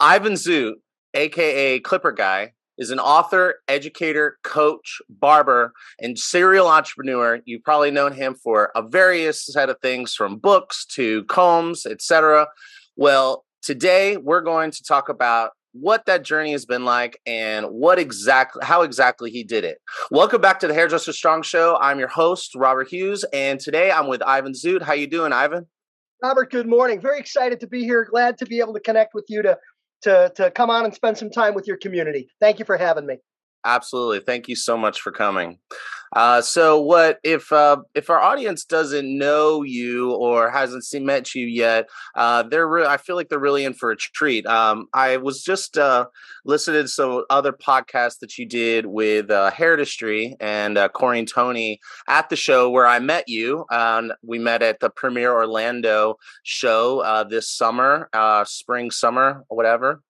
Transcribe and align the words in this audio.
Ivan 0.00 0.34
Zoot, 0.34 0.74
aka 1.14 1.80
Clipper 1.80 2.12
Guy, 2.12 2.52
is 2.78 2.92
an 2.92 3.00
author, 3.00 3.56
educator, 3.66 4.38
coach, 4.44 5.02
barber, 5.08 5.72
and 5.98 6.16
serial 6.16 6.68
entrepreneur. 6.68 7.40
You've 7.46 7.64
probably 7.64 7.90
known 7.90 8.12
him 8.12 8.36
for 8.36 8.70
a 8.76 8.82
various 8.82 9.44
set 9.44 9.68
of 9.68 9.80
things 9.82 10.14
from 10.14 10.36
books 10.36 10.86
to 10.92 11.24
combs, 11.24 11.84
etc. 11.84 12.46
Well, 12.96 13.44
today 13.60 14.16
we're 14.16 14.40
going 14.40 14.70
to 14.70 14.84
talk 14.84 15.08
about 15.08 15.50
what 15.72 16.06
that 16.06 16.22
journey 16.22 16.52
has 16.52 16.64
been 16.64 16.84
like 16.84 17.18
and 17.26 17.66
what 17.66 17.98
exactly 17.98 18.64
how 18.64 18.82
exactly 18.82 19.32
he 19.32 19.42
did 19.42 19.64
it. 19.64 19.78
Welcome 20.12 20.40
back 20.40 20.60
to 20.60 20.68
the 20.68 20.74
Hairdresser 20.74 21.12
Strong 21.12 21.42
Show. 21.42 21.76
I'm 21.80 21.98
your 21.98 22.06
host, 22.06 22.54
Robert 22.54 22.88
Hughes, 22.88 23.24
and 23.32 23.58
today 23.58 23.90
I'm 23.90 24.06
with 24.06 24.22
Ivan 24.22 24.52
Zoot. 24.52 24.82
How 24.82 24.92
you 24.92 25.08
doing, 25.08 25.32
Ivan? 25.32 25.66
Robert, 26.22 26.50
good 26.50 26.68
morning. 26.68 27.00
Very 27.00 27.18
excited 27.18 27.60
to 27.60 27.66
be 27.66 27.84
here. 27.84 28.04
Glad 28.04 28.38
to 28.38 28.46
be 28.46 28.60
able 28.60 28.74
to 28.74 28.80
connect 28.80 29.14
with 29.14 29.26
you 29.28 29.42
to 29.42 29.56
to 30.02 30.32
to 30.36 30.50
come 30.50 30.70
on 30.70 30.84
and 30.84 30.94
spend 30.94 31.18
some 31.18 31.30
time 31.30 31.54
with 31.54 31.66
your 31.66 31.76
community. 31.76 32.28
Thank 32.40 32.58
you 32.58 32.64
for 32.64 32.76
having 32.76 33.06
me. 33.06 33.18
Absolutely. 33.68 34.20
Thank 34.20 34.48
you 34.48 34.56
so 34.56 34.78
much 34.78 35.02
for 35.02 35.12
coming. 35.12 35.58
Uh, 36.16 36.40
so, 36.40 36.80
what 36.80 37.18
if 37.22 37.52
uh, 37.52 37.76
if 37.94 38.08
our 38.08 38.18
audience 38.18 38.64
doesn't 38.64 39.18
know 39.18 39.62
you 39.62 40.12
or 40.12 40.50
hasn't 40.50 40.86
seen 40.86 41.04
met 41.04 41.34
you 41.34 41.44
yet? 41.44 41.86
Uh, 42.14 42.42
they're 42.44 42.66
re- 42.66 42.86
I 42.86 42.96
feel 42.96 43.14
like 43.14 43.28
they're 43.28 43.38
really 43.38 43.66
in 43.66 43.74
for 43.74 43.90
a 43.90 43.96
treat. 43.96 44.46
Um, 44.46 44.86
I 44.94 45.18
was 45.18 45.42
just 45.42 45.76
uh, 45.76 46.06
listening 46.46 46.80
to 46.80 46.88
some 46.88 47.24
other 47.28 47.52
podcasts 47.52 48.20
that 48.20 48.38
you 48.38 48.46
did 48.46 48.86
with 48.86 49.30
uh, 49.30 49.50
and 50.40 50.78
uh, 50.78 50.88
Corey 50.88 51.18
and 51.18 51.28
Tony 51.28 51.78
at 52.08 52.30
the 52.30 52.36
show 52.36 52.70
where 52.70 52.86
I 52.86 53.00
met 53.00 53.28
you. 53.28 53.66
Um, 53.70 54.10
we 54.22 54.38
met 54.38 54.62
at 54.62 54.80
the 54.80 54.88
Premiere 54.88 55.34
Orlando 55.34 56.16
show 56.42 57.00
uh, 57.00 57.24
this 57.24 57.50
summer, 57.50 58.08
spring, 58.46 58.90
summer, 58.90 59.44
whatever. 59.48 60.00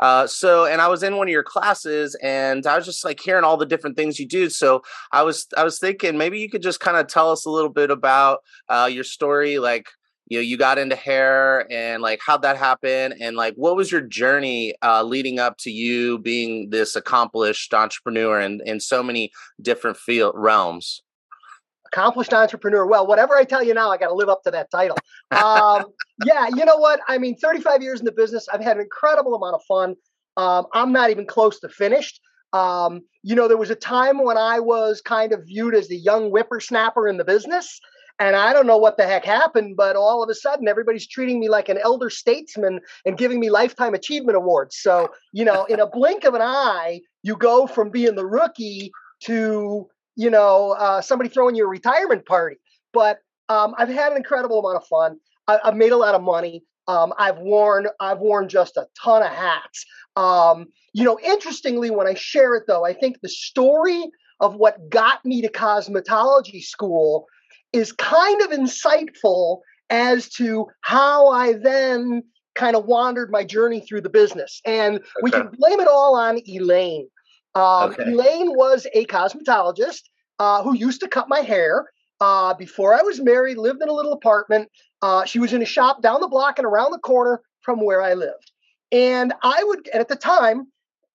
Uh, 0.00 0.26
so, 0.26 0.66
and 0.66 0.80
I 0.80 0.88
was 0.88 1.02
in 1.02 1.16
one 1.16 1.28
of 1.28 1.32
your 1.32 1.42
classes, 1.42 2.16
and 2.22 2.66
I 2.66 2.76
was 2.76 2.84
just 2.84 3.04
like 3.04 3.20
hearing 3.20 3.44
all 3.44 3.56
the 3.56 3.66
different 3.66 3.96
things 3.96 4.18
you 4.18 4.26
do. 4.26 4.50
So, 4.50 4.82
I 5.12 5.22
was 5.22 5.46
I 5.56 5.64
was 5.64 5.78
thinking 5.78 6.18
maybe 6.18 6.38
you 6.38 6.50
could 6.50 6.62
just 6.62 6.80
kind 6.80 6.96
of 6.96 7.06
tell 7.06 7.30
us 7.30 7.46
a 7.46 7.50
little 7.50 7.70
bit 7.70 7.90
about 7.90 8.40
uh, 8.68 8.88
your 8.92 9.04
story, 9.04 9.58
like 9.58 9.88
you 10.26 10.38
know 10.38 10.42
you 10.42 10.56
got 10.56 10.78
into 10.78 10.96
hair 10.96 11.70
and 11.70 12.02
like 12.02 12.20
how'd 12.24 12.42
that 12.42 12.56
happen 12.56 13.14
and 13.20 13.36
like 13.36 13.54
what 13.54 13.76
was 13.76 13.92
your 13.92 14.00
journey 14.00 14.74
uh, 14.82 15.02
leading 15.02 15.38
up 15.38 15.58
to 15.58 15.70
you 15.70 16.18
being 16.18 16.70
this 16.70 16.96
accomplished 16.96 17.72
entrepreneur 17.74 18.40
in, 18.40 18.60
in 18.64 18.80
so 18.80 19.02
many 19.02 19.30
different 19.60 19.96
field 19.96 20.34
realms 20.36 21.02
accomplished 21.94 22.32
entrepreneur. 22.32 22.86
Well, 22.86 23.06
whatever 23.06 23.36
I 23.36 23.44
tell 23.44 23.62
you 23.62 23.72
now, 23.72 23.90
I 23.90 23.96
got 23.96 24.08
to 24.08 24.14
live 24.14 24.28
up 24.28 24.42
to 24.44 24.50
that 24.50 24.70
title. 24.70 24.96
Um, 25.30 25.86
yeah, 26.26 26.48
you 26.48 26.64
know 26.64 26.76
what? 26.76 27.00
I 27.06 27.18
mean, 27.18 27.36
35 27.36 27.82
years 27.82 28.00
in 28.00 28.04
the 28.04 28.12
business, 28.12 28.48
I've 28.52 28.60
had 28.60 28.76
an 28.76 28.82
incredible 28.82 29.34
amount 29.34 29.54
of 29.54 29.62
fun. 29.64 29.94
Um, 30.36 30.66
I'm 30.72 30.92
not 30.92 31.10
even 31.10 31.26
close 31.26 31.60
to 31.60 31.68
finished. 31.68 32.20
Um, 32.52 33.02
you 33.22 33.34
know, 33.34 33.46
there 33.46 33.56
was 33.56 33.70
a 33.70 33.76
time 33.76 34.22
when 34.22 34.36
I 34.36 34.58
was 34.60 35.00
kind 35.00 35.32
of 35.32 35.46
viewed 35.46 35.74
as 35.74 35.88
the 35.88 35.96
young 35.96 36.30
whippersnapper 36.30 37.08
in 37.08 37.16
the 37.16 37.24
business. 37.24 37.80
And 38.20 38.36
I 38.36 38.52
don't 38.52 38.66
know 38.66 38.78
what 38.78 38.96
the 38.96 39.04
heck 39.04 39.24
happened, 39.24 39.76
but 39.76 39.96
all 39.96 40.22
of 40.22 40.30
a 40.30 40.34
sudden 40.34 40.68
everybody's 40.68 41.06
treating 41.06 41.40
me 41.40 41.48
like 41.48 41.68
an 41.68 41.78
elder 41.78 42.10
statesman 42.10 42.80
and 43.04 43.18
giving 43.18 43.40
me 43.40 43.50
lifetime 43.50 43.94
achievement 43.94 44.36
awards. 44.36 44.76
So, 44.76 45.08
you 45.32 45.44
know, 45.44 45.64
in 45.64 45.80
a 45.80 45.88
blink 45.88 46.24
of 46.24 46.34
an 46.34 46.42
eye, 46.42 47.00
you 47.24 47.36
go 47.36 47.66
from 47.66 47.90
being 47.90 48.14
the 48.14 48.26
rookie 48.26 48.92
to 49.24 49.88
you 50.16 50.30
know, 50.30 50.72
uh, 50.72 51.00
somebody 51.00 51.30
throwing 51.30 51.54
you 51.54 51.64
a 51.64 51.68
retirement 51.68 52.26
party. 52.26 52.56
But 52.92 53.18
um, 53.48 53.74
I've 53.78 53.88
had 53.88 54.12
an 54.12 54.16
incredible 54.16 54.60
amount 54.60 54.82
of 54.82 54.86
fun. 54.86 55.18
I, 55.48 55.58
have 55.64 55.76
made 55.76 55.92
a 55.92 55.96
lot 55.96 56.14
of 56.14 56.22
money. 56.22 56.64
Um, 56.86 57.12
I've 57.18 57.38
worn 57.38 57.86
I've 58.00 58.18
worn 58.18 58.48
just 58.48 58.76
a 58.76 58.86
ton 59.02 59.22
of 59.22 59.32
hats. 59.32 59.84
Um, 60.16 60.66
you 60.92 61.04
know, 61.04 61.18
interestingly, 61.20 61.90
when 61.90 62.06
I 62.06 62.14
share 62.14 62.54
it 62.54 62.64
though, 62.66 62.84
I 62.84 62.92
think 62.92 63.20
the 63.20 63.28
story 63.28 64.04
of 64.40 64.56
what 64.56 64.88
got 64.90 65.24
me 65.24 65.42
to 65.42 65.50
cosmetology 65.50 66.62
school 66.62 67.26
is 67.72 67.92
kind 67.92 68.40
of 68.42 68.50
insightful 68.50 69.60
as 69.90 70.28
to 70.28 70.66
how 70.82 71.28
I 71.28 71.54
then 71.54 72.22
kind 72.54 72.76
of 72.76 72.84
wandered 72.84 73.30
my 73.30 73.44
journey 73.44 73.80
through 73.80 74.02
the 74.02 74.10
business. 74.10 74.60
And 74.64 74.96
okay. 74.96 75.06
we 75.22 75.30
can 75.30 75.48
blame 75.58 75.80
it 75.80 75.88
all 75.88 76.16
on 76.16 76.40
Elaine. 76.46 77.08
Um, 77.54 77.92
okay. 77.92 78.10
Elaine 78.10 78.56
was 78.56 78.86
a 78.94 79.06
cosmetologist 79.06 80.02
uh, 80.38 80.62
who 80.62 80.74
used 80.74 81.00
to 81.00 81.08
cut 81.08 81.28
my 81.28 81.40
hair. 81.40 81.86
Uh, 82.20 82.54
before 82.54 82.94
I 82.94 83.02
was 83.02 83.20
married, 83.20 83.58
lived 83.58 83.82
in 83.82 83.88
a 83.88 83.92
little 83.92 84.12
apartment. 84.12 84.68
Uh, 85.02 85.24
she 85.24 85.38
was 85.38 85.52
in 85.52 85.62
a 85.62 85.66
shop 85.66 86.00
down 86.00 86.20
the 86.20 86.28
block 86.28 86.58
and 86.58 86.66
around 86.66 86.92
the 86.92 86.98
corner 86.98 87.40
from 87.62 87.84
where 87.84 88.00
I 88.00 88.14
lived. 88.14 88.52
And 88.92 89.32
I 89.42 89.62
would, 89.64 89.88
and 89.92 90.00
at 90.00 90.08
the 90.08 90.16
time, 90.16 90.68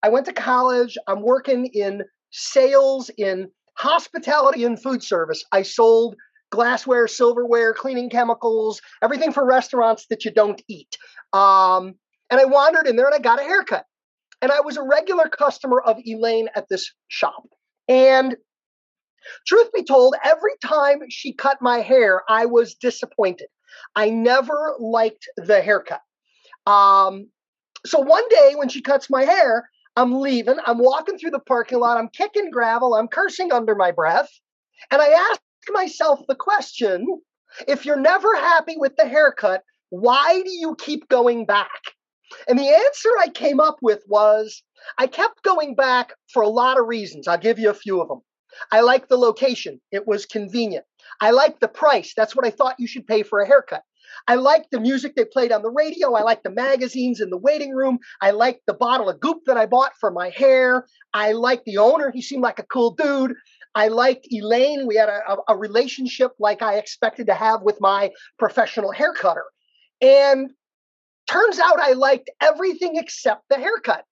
I 0.03 0.09
went 0.09 0.25
to 0.27 0.33
college. 0.33 0.97
I'm 1.07 1.21
working 1.21 1.67
in 1.67 2.03
sales 2.31 3.09
in 3.17 3.49
hospitality 3.77 4.65
and 4.65 4.81
food 4.81 5.01
service. 5.01 5.43
I 5.51 5.61
sold 5.61 6.15
glassware, 6.51 7.07
silverware, 7.07 7.73
cleaning 7.73 8.09
chemicals, 8.09 8.81
everything 9.01 9.31
for 9.31 9.45
restaurants 9.45 10.05
that 10.09 10.25
you 10.25 10.31
don't 10.31 10.61
eat. 10.67 10.97
Um, 11.33 11.95
and 12.29 12.39
I 12.39 12.45
wandered 12.45 12.87
in 12.87 12.95
there 12.95 13.05
and 13.05 13.15
I 13.15 13.19
got 13.19 13.39
a 13.39 13.43
haircut. 13.43 13.85
And 14.41 14.51
I 14.51 14.61
was 14.61 14.77
a 14.77 14.83
regular 14.83 15.27
customer 15.27 15.81
of 15.81 15.97
Elaine 16.05 16.49
at 16.55 16.67
this 16.69 16.91
shop. 17.07 17.43
And 17.87 18.35
truth 19.45 19.69
be 19.73 19.83
told, 19.83 20.15
every 20.23 20.53
time 20.63 21.01
she 21.09 21.33
cut 21.33 21.61
my 21.61 21.79
hair, 21.79 22.23
I 22.29 22.45
was 22.45 22.75
disappointed. 22.75 23.47
I 23.95 24.09
never 24.09 24.75
liked 24.79 25.27
the 25.37 25.61
haircut. 25.61 26.01
Um, 26.65 27.29
so 27.85 27.99
one 27.99 28.27
day 28.29 28.53
when 28.55 28.69
she 28.69 28.81
cuts 28.81 29.09
my 29.09 29.23
hair, 29.23 29.69
I'm 29.95 30.19
leaving, 30.19 30.57
I'm 30.65 30.77
walking 30.77 31.17
through 31.17 31.31
the 31.31 31.39
parking 31.39 31.79
lot, 31.79 31.97
I'm 31.97 32.09
kicking 32.09 32.51
gravel, 32.51 32.93
I'm 32.93 33.07
cursing 33.07 33.51
under 33.51 33.75
my 33.75 33.91
breath. 33.91 34.29
And 34.91 35.01
I 35.01 35.09
ask 35.09 35.41
myself 35.69 36.21
the 36.27 36.35
question 36.35 37.05
if 37.67 37.85
you're 37.85 37.99
never 37.99 38.35
happy 38.35 38.75
with 38.77 38.95
the 38.95 39.07
haircut, 39.07 39.63
why 39.89 40.41
do 40.41 40.51
you 40.51 40.75
keep 40.75 41.09
going 41.09 41.45
back? 41.45 41.69
And 42.47 42.59
the 42.59 42.69
answer 42.69 43.09
I 43.19 43.29
came 43.29 43.59
up 43.59 43.77
with 43.81 44.03
was 44.07 44.63
I 44.97 45.07
kept 45.07 45.43
going 45.43 45.75
back 45.75 46.13
for 46.31 46.43
a 46.43 46.49
lot 46.49 46.79
of 46.79 46.87
reasons. 46.87 47.27
I'll 47.27 47.37
give 47.37 47.59
you 47.59 47.69
a 47.69 47.73
few 47.73 48.01
of 48.01 48.07
them. 48.07 48.21
I 48.71 48.81
liked 48.81 49.09
the 49.09 49.17
location, 49.17 49.79
it 49.91 50.07
was 50.07 50.25
convenient. 50.25 50.85
I 51.21 51.31
liked 51.31 51.61
the 51.61 51.67
price. 51.67 52.13
That's 52.15 52.35
what 52.35 52.45
I 52.45 52.49
thought 52.49 52.79
you 52.79 52.87
should 52.87 53.07
pay 53.07 53.23
for 53.23 53.39
a 53.39 53.47
haircut. 53.47 53.83
I 54.27 54.35
liked 54.35 54.71
the 54.71 54.79
music 54.79 55.15
they 55.15 55.25
played 55.25 55.51
on 55.51 55.61
the 55.61 55.69
radio. 55.69 56.13
I 56.13 56.23
liked 56.23 56.43
the 56.43 56.49
magazines 56.49 57.21
in 57.21 57.29
the 57.29 57.37
waiting 57.37 57.73
room. 57.73 57.99
I 58.21 58.31
liked 58.31 58.61
the 58.65 58.73
bottle 58.73 59.09
of 59.09 59.19
goop 59.19 59.39
that 59.45 59.57
I 59.57 59.65
bought 59.65 59.93
for 59.99 60.11
my 60.11 60.29
hair. 60.29 60.87
I 61.13 61.33
liked 61.33 61.65
the 61.65 61.77
owner. 61.77 62.11
He 62.11 62.21
seemed 62.21 62.43
like 62.43 62.59
a 62.59 62.65
cool 62.65 62.91
dude. 62.91 63.35
I 63.75 63.87
liked 63.87 64.27
Elaine. 64.31 64.87
We 64.87 64.95
had 64.95 65.09
a, 65.09 65.37
a 65.47 65.55
relationship 65.55 66.31
like 66.39 66.61
I 66.61 66.77
expected 66.77 67.27
to 67.27 67.35
have 67.35 67.61
with 67.61 67.79
my 67.79 68.11
professional 68.39 68.91
hair 68.91 69.13
cutter. 69.13 69.45
And 70.01 70.51
Turns 71.29 71.59
out 71.59 71.79
I 71.79 71.93
liked 71.93 72.29
everything 72.41 72.95
except 72.95 73.43
the 73.49 73.57
haircut. 73.57 74.03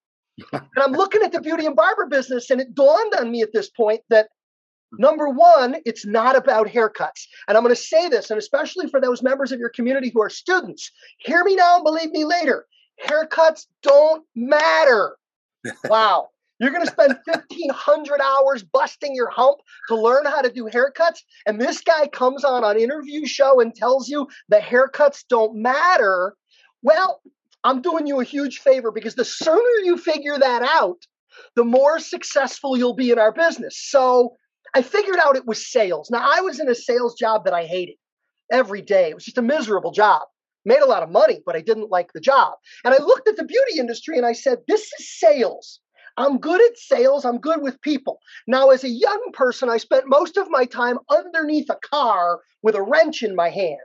and 0.53 0.61
I'm 0.77 0.91
looking 0.91 1.23
at 1.23 1.31
the 1.31 1.41
beauty 1.41 1.65
and 1.65 1.75
barber 1.75 2.05
business, 2.05 2.51
and 2.51 2.61
it 2.61 2.75
dawned 2.75 3.15
on 3.15 3.31
me 3.31 3.41
at 3.41 3.53
this 3.53 3.69
point 3.71 4.01
that 4.09 4.29
number 4.93 5.27
one, 5.27 5.77
it's 5.85 6.05
not 6.05 6.35
about 6.35 6.67
haircuts. 6.67 7.25
And 7.47 7.57
I'm 7.57 7.63
going 7.63 7.75
to 7.75 7.81
say 7.81 8.07
this, 8.07 8.29
and 8.29 8.37
especially 8.37 8.87
for 8.87 9.01
those 9.01 9.23
members 9.23 9.51
of 9.51 9.59
your 9.59 9.69
community 9.69 10.11
who 10.13 10.21
are 10.21 10.29
students, 10.29 10.91
hear 11.17 11.43
me 11.43 11.55
now 11.55 11.77
and 11.77 11.83
believe 11.83 12.11
me 12.11 12.23
later. 12.23 12.67
Haircuts 13.03 13.65
don't 13.81 14.23
matter. 14.35 15.17
wow. 15.85 16.29
You're 16.59 16.71
going 16.71 16.85
to 16.85 16.91
spend 16.91 17.17
1,500 17.25 18.19
hours 18.19 18.63
busting 18.63 19.13
your 19.13 19.29
hump 19.29 19.57
to 19.89 19.95
learn 19.95 20.25
how 20.25 20.41
to 20.41 20.51
do 20.51 20.65
haircuts. 20.65 21.19
And 21.45 21.61
this 21.61 21.81
guy 21.81 22.07
comes 22.07 22.43
on 22.43 22.63
an 22.63 22.79
interview 22.79 23.27
show 23.27 23.59
and 23.59 23.75
tells 23.75 24.09
you 24.09 24.27
the 24.49 24.57
haircuts 24.57 25.23
don't 25.29 25.55
matter. 25.55 26.35
Well, 26.81 27.21
I'm 27.63 27.81
doing 27.81 28.07
you 28.07 28.19
a 28.19 28.25
huge 28.25 28.59
favor 28.59 28.91
because 28.91 29.15
the 29.15 29.25
sooner 29.25 29.83
you 29.83 29.97
figure 29.97 30.37
that 30.37 30.61
out, 30.63 30.99
the 31.55 31.63
more 31.63 31.99
successful 31.99 32.77
you'll 32.77 32.95
be 32.95 33.11
in 33.11 33.19
our 33.19 33.31
business. 33.31 33.77
So 33.89 34.35
I 34.73 34.81
figured 34.81 35.17
out 35.17 35.35
it 35.35 35.45
was 35.45 35.71
sales. 35.71 36.09
Now, 36.09 36.21
I 36.23 36.41
was 36.41 36.59
in 36.59 36.69
a 36.69 36.75
sales 36.75 37.15
job 37.15 37.45
that 37.45 37.53
I 37.53 37.65
hated 37.65 37.95
every 38.51 38.81
day. 38.81 39.09
It 39.09 39.15
was 39.15 39.25
just 39.25 39.37
a 39.37 39.41
miserable 39.43 39.91
job. 39.91 40.23
Made 40.65 40.79
a 40.79 40.87
lot 40.87 41.03
of 41.03 41.09
money, 41.09 41.41
but 41.45 41.55
I 41.55 41.61
didn't 41.61 41.91
like 41.91 42.11
the 42.13 42.19
job. 42.19 42.53
And 42.83 42.93
I 42.93 42.97
looked 42.97 43.27
at 43.27 43.37
the 43.37 43.45
beauty 43.45 43.79
industry 43.79 44.17
and 44.17 44.25
I 44.25 44.33
said, 44.33 44.59
This 44.67 44.81
is 44.99 45.19
sales. 45.19 45.79
I'm 46.17 46.39
good 46.39 46.61
at 46.61 46.77
sales. 46.77 47.25
I'm 47.25 47.37
good 47.37 47.61
with 47.61 47.79
people. 47.81 48.19
Now, 48.47 48.69
as 48.69 48.83
a 48.83 48.89
young 48.89 49.31
person, 49.33 49.69
I 49.69 49.77
spent 49.77 50.05
most 50.07 50.35
of 50.35 50.49
my 50.49 50.65
time 50.65 50.97
underneath 51.09 51.69
a 51.69 51.77
car 51.89 52.39
with 52.63 52.75
a 52.75 52.81
wrench 52.81 53.21
in 53.21 53.35
my 53.35 53.49
hand. 53.49 53.77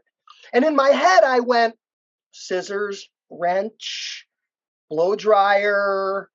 And 0.53 0.65
in 0.65 0.75
my 0.75 0.88
head, 0.88 1.25
I 1.25 1.41
went, 1.41 1.75
scissors, 2.32 3.08
wrench, 3.31 4.26
blow 4.90 5.17
dryer, 5.17 6.29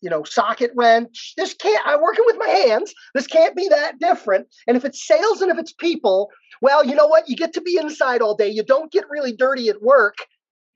you 0.00 0.10
know, 0.10 0.24
socket 0.24 0.72
wrench. 0.76 1.32
This 1.36 1.54
can't, 1.54 1.86
I'm 1.86 2.02
working 2.02 2.24
with 2.26 2.36
my 2.38 2.48
hands. 2.48 2.92
This 3.14 3.26
can't 3.26 3.56
be 3.56 3.68
that 3.68 3.98
different. 3.98 4.48
And 4.66 4.76
if 4.76 4.84
it's 4.84 5.06
sales 5.06 5.40
and 5.40 5.50
if 5.50 5.58
it's 5.58 5.72
people, 5.72 6.30
well, 6.60 6.84
you 6.84 6.94
know 6.94 7.06
what? 7.06 7.28
You 7.28 7.36
get 7.36 7.54
to 7.54 7.60
be 7.60 7.76
inside 7.76 8.20
all 8.20 8.36
day. 8.36 8.48
You 8.48 8.64
don't 8.64 8.92
get 8.92 9.08
really 9.08 9.32
dirty 9.32 9.68
at 9.68 9.80
work. 9.80 10.16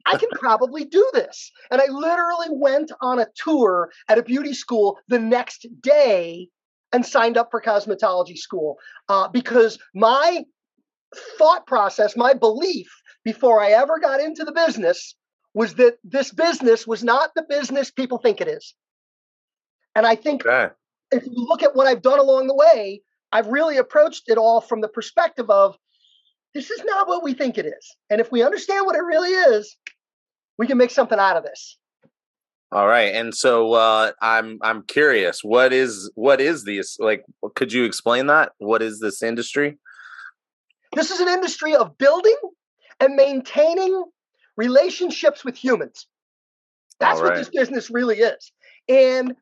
I 0.06 0.16
can 0.16 0.28
probably 0.32 0.84
do 0.84 1.08
this. 1.12 1.50
And 1.70 1.82
I 1.82 1.86
literally 1.86 2.48
went 2.50 2.92
on 3.00 3.18
a 3.18 3.26
tour 3.34 3.90
at 4.08 4.18
a 4.18 4.22
beauty 4.22 4.54
school 4.54 4.98
the 5.08 5.18
next 5.18 5.66
day 5.80 6.48
and 6.92 7.04
signed 7.04 7.36
up 7.36 7.50
for 7.50 7.60
cosmetology 7.60 8.38
school 8.38 8.78
uh, 9.08 9.28
because 9.28 9.78
my 9.92 10.44
thought 11.36 11.66
process, 11.66 12.16
my 12.16 12.32
belief 12.32 12.88
before 13.26 13.60
I 13.60 13.72
ever 13.72 13.98
got 13.98 14.20
into 14.20 14.44
the 14.44 14.52
business 14.52 15.16
was 15.52 15.74
that 15.74 15.98
this 16.04 16.30
business 16.30 16.86
was 16.86 17.02
not 17.02 17.32
the 17.34 17.44
business 17.48 17.90
people 17.90 18.18
think 18.18 18.40
it 18.40 18.46
is. 18.46 18.72
And 19.96 20.06
I 20.06 20.14
think 20.14 20.46
okay. 20.46 20.72
if 21.10 21.26
you 21.26 21.32
look 21.34 21.64
at 21.64 21.74
what 21.74 21.88
I've 21.88 22.02
done 22.02 22.20
along 22.20 22.46
the 22.46 22.54
way, 22.54 23.02
I've 23.32 23.48
really 23.48 23.78
approached 23.78 24.28
it 24.28 24.38
all 24.38 24.60
from 24.60 24.80
the 24.80 24.86
perspective 24.86 25.50
of 25.50 25.76
this 26.54 26.70
is 26.70 26.84
not 26.84 27.08
what 27.08 27.24
we 27.24 27.34
think 27.34 27.58
it 27.58 27.66
is. 27.66 27.96
And 28.10 28.20
if 28.20 28.30
we 28.30 28.44
understand 28.44 28.86
what 28.86 28.94
it 28.94 29.02
really 29.02 29.30
is, 29.30 29.76
we 30.56 30.68
can 30.68 30.78
make 30.78 30.92
something 30.92 31.18
out 31.18 31.36
of 31.36 31.42
this. 31.42 31.78
All 32.70 32.86
right. 32.86 33.12
And 33.12 33.34
so 33.34 33.72
uh, 33.72 34.12
I'm 34.22 34.60
I'm 34.62 34.84
curious, 34.84 35.42
what 35.42 35.72
is 35.72 36.12
what 36.14 36.40
is 36.40 36.62
this 36.62 36.96
like 37.00 37.24
could 37.56 37.72
you 37.72 37.82
explain 37.82 38.28
that? 38.28 38.52
What 38.58 38.82
is 38.82 39.00
this 39.00 39.20
industry? 39.20 39.78
This 40.94 41.10
is 41.10 41.18
an 41.18 41.28
industry 41.28 41.74
of 41.74 41.98
building 41.98 42.36
and 43.00 43.14
maintaining 43.14 44.04
relationships 44.56 45.44
with 45.44 45.56
humans. 45.56 46.06
That's 46.98 47.20
right. 47.20 47.30
what 47.30 47.36
this 47.36 47.50
business 47.50 47.90
really 47.90 48.18
is. 48.18 48.52
And 48.88 49.34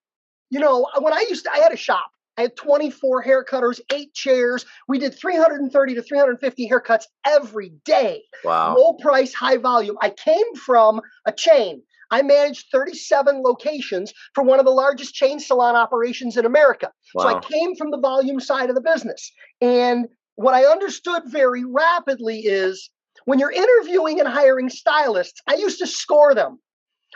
you 0.50 0.60
know, 0.60 0.86
uh, 0.94 1.00
when 1.00 1.12
I 1.12 1.24
used 1.28 1.44
to 1.44 1.52
I 1.52 1.58
had 1.58 1.72
a 1.72 1.76
shop 1.76 2.10
I 2.36 2.42
had 2.42 2.56
24 2.56 3.22
hair 3.22 3.44
cutters, 3.44 3.80
eight 3.92 4.12
chairs. 4.14 4.64
We 4.88 4.98
did 4.98 5.14
330 5.14 5.94
to 5.94 6.02
350 6.02 6.68
haircuts 6.68 7.04
every 7.26 7.70
day. 7.84 8.22
Wow. 8.44 8.76
Low 8.76 8.92
price, 8.94 9.32
high 9.32 9.56
volume. 9.56 9.96
I 10.00 10.10
came 10.10 10.54
from 10.56 11.00
a 11.26 11.32
chain. 11.32 11.82
I 12.10 12.22
managed 12.22 12.66
37 12.70 13.42
locations 13.42 14.12
for 14.34 14.44
one 14.44 14.58
of 14.58 14.66
the 14.66 14.72
largest 14.72 15.14
chain 15.14 15.40
salon 15.40 15.74
operations 15.74 16.36
in 16.36 16.44
America. 16.44 16.92
Wow. 17.14 17.22
So 17.22 17.28
I 17.28 17.40
came 17.40 17.76
from 17.76 17.90
the 17.90 17.98
volume 17.98 18.40
side 18.40 18.68
of 18.68 18.74
the 18.74 18.82
business. 18.82 19.32
And 19.60 20.06
what 20.34 20.54
I 20.54 20.64
understood 20.64 21.22
very 21.26 21.64
rapidly 21.64 22.40
is 22.40 22.90
when 23.24 23.38
you're 23.38 23.50
interviewing 23.50 24.20
and 24.20 24.28
hiring 24.28 24.68
stylists, 24.68 25.40
I 25.46 25.54
used 25.54 25.78
to 25.78 25.86
score 25.86 26.34
them. 26.34 26.58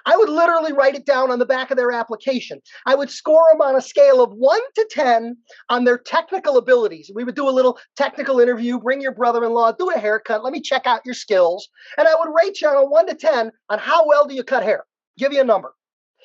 I 0.07 0.17
would 0.17 0.29
literally 0.29 0.73
write 0.73 0.95
it 0.95 1.05
down 1.05 1.31
on 1.31 1.39
the 1.39 1.47
back 1.47 1.71
of 1.71 1.77
their 1.77 1.93
application. 1.93 2.61
I 2.87 2.95
would 2.95 3.11
score 3.11 3.49
them 3.53 3.61
on 3.61 3.77
a 3.77 3.81
scale 3.81 4.23
of 4.23 4.33
one 4.33 4.61
to 4.77 4.89
10 4.91 5.37
on 5.69 5.85
their 5.85 5.99
technical 5.99 6.57
abilities. 6.57 7.11
We 7.15 7.25
would 7.25 7.35
do 7.35 7.49
a 7.49 7.51
little 7.51 7.79
technical 7.97 8.41
interview, 8.41 8.79
bring 8.79 9.01
your 9.01 9.13
brother 9.13 9.45
in 9.45 9.53
law, 9.53 9.73
do 9.73 9.91
a 9.91 9.99
haircut, 9.99 10.45
let 10.45 10.53
me 10.53 10.61
check 10.61 10.87
out 10.87 11.05
your 11.05 11.15
skills. 11.15 11.69
And 11.99 12.07
I 12.07 12.15
would 12.15 12.33
rate 12.43 12.61
you 12.61 12.69
on 12.69 12.77
a 12.77 12.87
one 12.87 13.07
to 13.07 13.15
10 13.15 13.51
on 13.69 13.79
how 13.79 14.07
well 14.07 14.27
do 14.27 14.35
you 14.35 14.45
cut 14.45 14.63
hair, 14.63 14.85
give 15.19 15.33
you 15.33 15.41
a 15.41 15.45
number. 15.45 15.75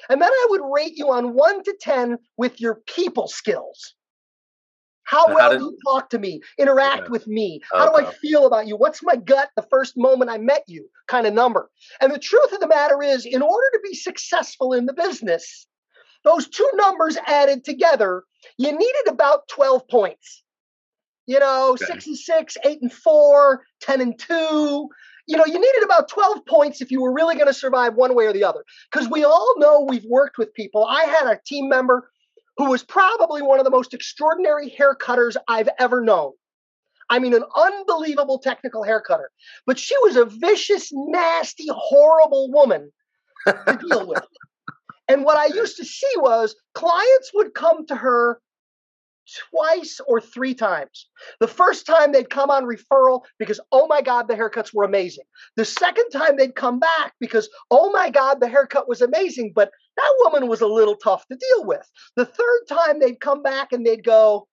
And 0.10 0.22
then 0.22 0.32
I 0.32 0.48
would 0.50 0.62
rate 0.74 0.96
you 0.96 1.12
on 1.12 1.34
one 1.34 1.64
to 1.64 1.76
10 1.80 2.18
with 2.38 2.60
your 2.60 2.76
people 2.88 3.28
skills. 3.28 3.96
How 5.04 5.34
well 5.34 5.52
did, 5.52 5.60
do 5.60 5.66
you 5.66 5.78
talk 5.86 6.10
to 6.12 6.20
me, 6.20 6.42
interact 6.58 7.10
with 7.10 7.28
me? 7.28 7.62
How 7.72 7.90
do 7.90 8.06
I 8.06 8.12
feel 8.12 8.46
about 8.46 8.68
you? 8.68 8.78
What's 8.78 9.04
my 9.04 9.16
gut 9.16 9.50
the 9.56 9.68
first 9.70 9.98
moment 9.98 10.32
I 10.32 10.38
met 10.38 10.64
you 10.68 10.90
kind 11.08 11.28
of 11.28 11.34
number? 11.34 11.70
And 12.02 12.14
the 12.14 12.20
truth 12.20 12.54
of 12.54 12.60
the 12.60 12.68
matter 12.68 13.02
is, 13.04 13.26
in 13.26 13.42
order 13.42 13.66
to 13.74 13.80
be 13.84 13.96
successful 13.96 14.74
in 14.74 14.86
the 14.86 14.94
business, 14.94 15.68
those 16.24 16.48
two 16.48 16.70
numbers 16.76 17.18
added 17.28 17.66
together, 17.66 18.24
you 18.58 18.72
needed 18.72 19.08
about 19.08 19.48
12 19.50 19.88
points. 19.88 20.44
You 21.26 21.40
know, 21.40 21.72
okay. 21.72 21.86
six 21.86 22.08
and 22.08 22.18
six, 22.18 22.58
eight 22.66 22.82
and 22.82 22.92
four, 22.92 23.64
10 23.82 24.02
and 24.02 24.20
two. 24.20 24.90
You 25.26 25.38
know, 25.38 25.46
you 25.46 25.54
needed 25.54 25.84
about 25.84 26.10
12 26.10 26.46
points 26.46 26.82
if 26.82 26.92
you 26.92 27.02
were 27.02 27.14
really 27.14 27.36
going 27.36 27.48
to 27.48 27.54
survive 27.54 27.96
one 27.96 28.14
way 28.14 28.26
or 28.26 28.34
the 28.34 28.44
other. 28.44 28.66
Because 28.92 29.10
we 29.10 29.24
all 29.24 29.56
know 29.58 29.86
we've 29.88 30.06
worked 30.06 30.38
with 30.38 30.54
people. 30.54 30.86
I 30.86 31.04
had 31.06 31.28
a 31.28 31.40
team 31.46 31.70
member 31.70 32.10
who 32.58 32.70
was 32.70 32.84
probably 32.84 33.42
one 33.42 33.60
of 33.60 33.66
the 33.66 33.72
most 33.72 33.94
extraordinary 33.94 34.70
hair 34.70 34.96
cutters 34.96 35.38
I've 35.48 35.70
ever 35.80 36.02
known. 36.02 36.34
I 37.10 37.20
mean, 37.20 37.34
an 37.34 37.44
unbelievable 37.56 38.40
technical 38.40 38.84
hair 38.84 39.02
cutter. 39.02 39.30
But 39.66 39.78
she 39.78 39.96
was 40.04 40.16
a 40.16 40.26
vicious, 40.26 40.90
nasty, 40.92 41.68
horrible 41.70 42.52
woman 42.52 42.92
to 43.46 43.80
deal 43.88 44.08
with. 44.08 44.24
And 45.10 45.26
what 45.26 45.36
I 45.36 45.54
used 45.54 45.76
to 45.78 45.86
see 45.86 46.12
was 46.16 46.56
clients 46.74 47.32
would 47.34 47.54
come 47.54 47.86
to 47.88 47.96
her 47.96 48.40
twice 49.50 50.00
or 50.08 50.20
three 50.20 50.54
times. 50.54 51.08
The 51.40 51.48
first 51.48 51.86
time 51.86 52.12
they'd 52.12 52.30
come 52.30 52.50
on 52.50 52.66
referral 52.66 53.22
because, 53.40 53.60
oh 53.72 53.88
my 53.88 54.02
God, 54.02 54.28
the 54.28 54.36
haircuts 54.36 54.74
were 54.74 54.84
amazing. 54.84 55.26
The 55.56 55.66
second 55.66 56.10
time 56.12 56.38
they'd 56.38 56.56
come 56.56 56.80
back 56.80 57.14
because, 57.20 57.50
oh 57.72 57.92
my 57.92 58.10
God, 58.10 58.40
the 58.40 58.50
haircut 58.50 58.88
was 58.88 59.02
amazing, 59.02 59.54
but 59.56 59.72
that 59.98 60.16
woman 60.20 60.48
was 60.48 60.62
a 60.62 60.68
little 60.68 60.96
tough 60.96 61.26
to 61.28 61.38
deal 61.38 61.66
with. 61.66 61.90
The 62.16 62.26
third 62.26 62.62
time 62.68 63.00
they'd 63.00 63.20
come 63.20 63.44
back 63.44 63.72
and 63.72 63.86
they'd 63.86 64.04
go, 64.04 64.48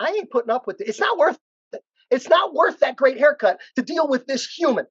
I 0.00 0.08
ain't 0.08 0.30
putting 0.30 0.50
up 0.50 0.66
with 0.66 0.80
it. 0.80 0.88
It's 0.88 1.00
not 1.00 1.18
worth 1.18 1.38
it. 1.72 1.82
It's 2.10 2.28
not 2.28 2.54
worth 2.54 2.80
that 2.80 2.96
great 2.96 3.18
haircut 3.18 3.60
to 3.76 3.82
deal 3.82 4.08
with 4.08 4.26
this 4.26 4.46
human. 4.46 4.86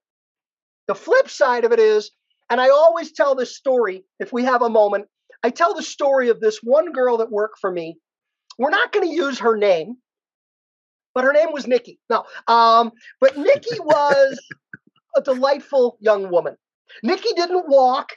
The 0.88 0.96
flip 0.96 1.30
side 1.30 1.66
of 1.66 1.72
it 1.72 1.80
is, 1.80 2.12
and 2.50 2.60
I 2.60 2.70
always 2.70 3.12
tell 3.12 3.36
this 3.36 3.56
story 3.56 4.04
if 4.20 4.34
we 4.34 4.44
have 4.44 4.62
a 4.62 4.70
moment. 4.70 5.08
I 5.44 5.50
tell 5.50 5.74
the 5.74 5.84
story 5.84 6.30
of 6.30 6.40
this 6.40 6.60
one 6.62 6.92
girl 6.92 7.18
that 7.18 7.32
worked 7.32 7.60
for 7.60 7.72
me 7.72 7.98
we're 8.58 8.70
not 8.70 8.92
going 8.92 9.08
to 9.08 9.14
use 9.14 9.40
her 9.40 9.58
name, 9.58 9.98
but 11.14 11.24
her 11.24 11.34
name 11.34 11.52
was 11.52 11.68
Nikki. 11.68 12.00
No, 12.10 12.26
um, 12.48 12.92
but 13.20 13.38
Nikki 13.38 13.80
was 13.80 14.40
a 15.16 15.22
delightful 15.22 15.98
young 16.00 16.30
woman. 16.30 16.56
Nikki 17.04 17.34
didn't 17.36 17.68
walk. 17.68 18.14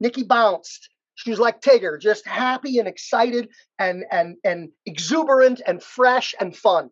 Nikki 0.00 0.22
bounced. 0.22 0.88
She 1.14 1.30
was 1.30 1.38
like 1.38 1.62
Tigger, 1.62 1.98
just 1.98 2.26
happy 2.26 2.78
and 2.78 2.86
excited 2.86 3.48
and 3.78 4.04
and 4.10 4.36
and 4.44 4.70
exuberant 4.84 5.62
and 5.66 5.82
fresh 5.82 6.34
and 6.38 6.54
fun. 6.54 6.90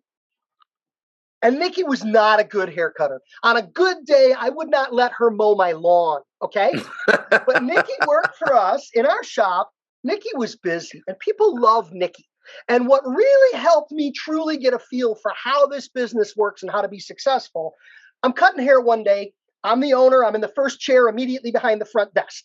And 1.43 1.58
Nikki 1.58 1.82
was 1.82 2.02
not 2.02 2.40
a 2.40 2.44
good 2.44 2.70
hair 2.70 2.90
cutter. 2.90 3.20
On 3.43 3.58
a 3.58 3.62
good 3.62 4.06
day, 4.06 4.32
I 4.32 4.49
would 4.49 4.70
not 4.70 4.94
let 4.94 5.12
her 5.19 5.31
mow 5.31 5.55
my 5.55 5.72
lawn. 5.72 6.22
Okay. 6.40 6.72
but 7.06 7.62
Nikki 7.62 7.93
worked 8.08 8.38
for 8.38 8.55
us 8.55 8.88
in 8.94 9.05
our 9.05 9.22
shop. 9.22 9.70
Nikki 10.02 10.31
was 10.37 10.56
busy, 10.56 11.02
and 11.06 11.19
people 11.19 11.60
love 11.60 11.93
Nikki. 11.93 12.26
And 12.69 12.87
what 12.87 13.06
really 13.06 13.58
helped 13.58 13.93
me 13.93 14.12
truly 14.12 14.56
get 14.56 14.75
a 14.75 14.79
feel 14.79 15.14
for 15.14 15.32
how 15.35 15.67
this 15.67 15.88
business 15.88 16.35
works 16.37 16.62
and 16.62 16.70
how 16.70 16.82
to 16.82 16.88
be 16.88 17.00
successful, 17.00 17.75
I'm 18.23 18.32
cutting 18.32 18.64
hair 18.64 18.81
one 18.81 19.02
day. 19.02 19.32
I'm 19.62 19.81
the 19.81 19.94
owner. 19.94 20.25
I'm 20.25 20.35
in 20.35 20.41
the 20.41 20.52
first 20.55 20.81
chair 20.81 21.08
immediately 21.08 21.50
behind 21.50 21.81
the 21.81 21.87
front 21.87 22.12
desk. 22.14 22.44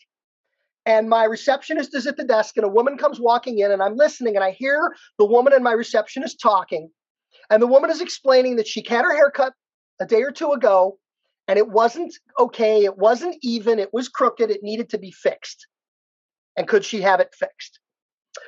And 0.85 1.09
my 1.09 1.25
receptionist 1.25 1.93
is 1.93 2.07
at 2.07 2.17
the 2.17 2.23
desk, 2.23 2.57
and 2.57 2.65
a 2.65 2.69
woman 2.69 2.97
comes 2.97 3.19
walking 3.19 3.59
in, 3.59 3.71
and 3.71 3.83
I'm 3.83 3.95
listening, 3.95 4.35
and 4.35 4.43
I 4.43 4.51
hear 4.51 4.95
the 5.17 5.25
woman 5.25 5.53
and 5.53 5.63
my 5.63 5.73
receptionist 5.73 6.39
talking. 6.39 6.89
And 7.49 7.61
the 7.61 7.67
woman 7.67 7.91
is 7.91 8.01
explaining 8.01 8.55
that 8.55 8.67
she 8.67 8.83
had 8.87 9.03
her 9.03 9.13
haircut 9.13 9.53
a 9.99 10.05
day 10.05 10.21
or 10.21 10.31
two 10.31 10.51
ago, 10.51 10.97
and 11.47 11.59
it 11.59 11.67
wasn't 11.67 12.13
okay. 12.39 12.85
It 12.85 12.97
wasn't 12.97 13.35
even. 13.41 13.79
It 13.79 13.93
was 13.93 14.07
crooked. 14.07 14.49
It 14.49 14.63
needed 14.63 14.89
to 14.89 14.97
be 14.97 15.11
fixed. 15.11 15.67
And 16.55 16.67
could 16.67 16.85
she 16.85 17.01
have 17.01 17.19
it 17.19 17.33
fixed? 17.37 17.78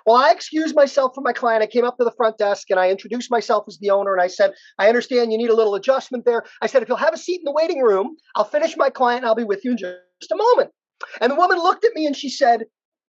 Well, 0.05 0.15
I 0.15 0.31
excused 0.31 0.75
myself 0.75 1.13
from 1.13 1.23
my 1.23 1.33
client. 1.33 1.63
I 1.63 1.67
came 1.67 1.85
up 1.85 1.97
to 1.97 2.03
the 2.03 2.11
front 2.11 2.37
desk 2.37 2.69
and 2.69 2.79
I 2.79 2.89
introduced 2.89 3.31
myself 3.31 3.65
as 3.67 3.77
the 3.79 3.89
owner. 3.89 4.13
And 4.13 4.21
I 4.21 4.27
said, 4.27 4.53
I 4.79 4.87
understand 4.87 5.31
you 5.31 5.37
need 5.37 5.49
a 5.49 5.55
little 5.55 5.75
adjustment 5.75 6.25
there. 6.25 6.43
I 6.61 6.67
said, 6.67 6.81
if 6.81 6.89
you'll 6.89 6.97
have 6.97 7.13
a 7.13 7.17
seat 7.17 7.41
in 7.41 7.45
the 7.45 7.51
waiting 7.51 7.81
room, 7.81 8.17
I'll 8.35 8.43
finish 8.43 8.75
my 8.77 8.89
client 8.89 9.19
and 9.19 9.27
I'll 9.27 9.35
be 9.35 9.43
with 9.43 9.63
you 9.63 9.71
in 9.71 9.77
just 9.77 10.31
a 10.31 10.35
moment. 10.35 10.71
And 11.19 11.31
the 11.31 11.35
woman 11.35 11.57
looked 11.57 11.85
at 11.85 11.93
me 11.93 12.05
and 12.05 12.15
she 12.15 12.29
said, 12.29 12.65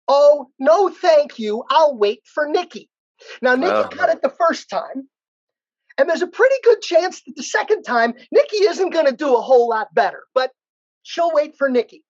Oh, 0.07 0.49
no, 0.59 0.89
thank 0.89 1.39
you. 1.39 1.63
I'll 1.69 1.97
wait 1.97 2.21
for 2.25 2.47
Nikki. 2.47 2.89
Now, 3.41 3.55
Nikki 3.55 3.71
uh-huh. 3.71 3.89
cut 3.89 4.09
it 4.09 4.21
the 4.21 4.29
first 4.37 4.69
time. 4.69 5.07
And 5.97 6.09
there's 6.09 6.21
a 6.21 6.27
pretty 6.27 6.55
good 6.63 6.81
chance 6.81 7.21
that 7.23 7.35
the 7.35 7.43
second 7.43 7.83
time, 7.83 8.13
Nikki 8.31 8.57
isn't 8.57 8.89
going 8.89 9.05
to 9.05 9.11
do 9.11 9.35
a 9.35 9.41
whole 9.41 9.69
lot 9.69 9.93
better, 9.93 10.23
but 10.33 10.51
she'll 11.03 11.31
wait 11.31 11.55
for 11.57 11.69
Nikki. 11.69 12.03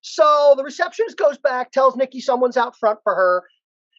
So 0.00 0.54
the 0.56 0.64
receptionist 0.64 1.18
goes 1.18 1.38
back, 1.38 1.70
tells 1.70 1.96
Nikki 1.96 2.20
someone's 2.20 2.56
out 2.56 2.76
front 2.78 3.00
for 3.02 3.14
her. 3.14 3.44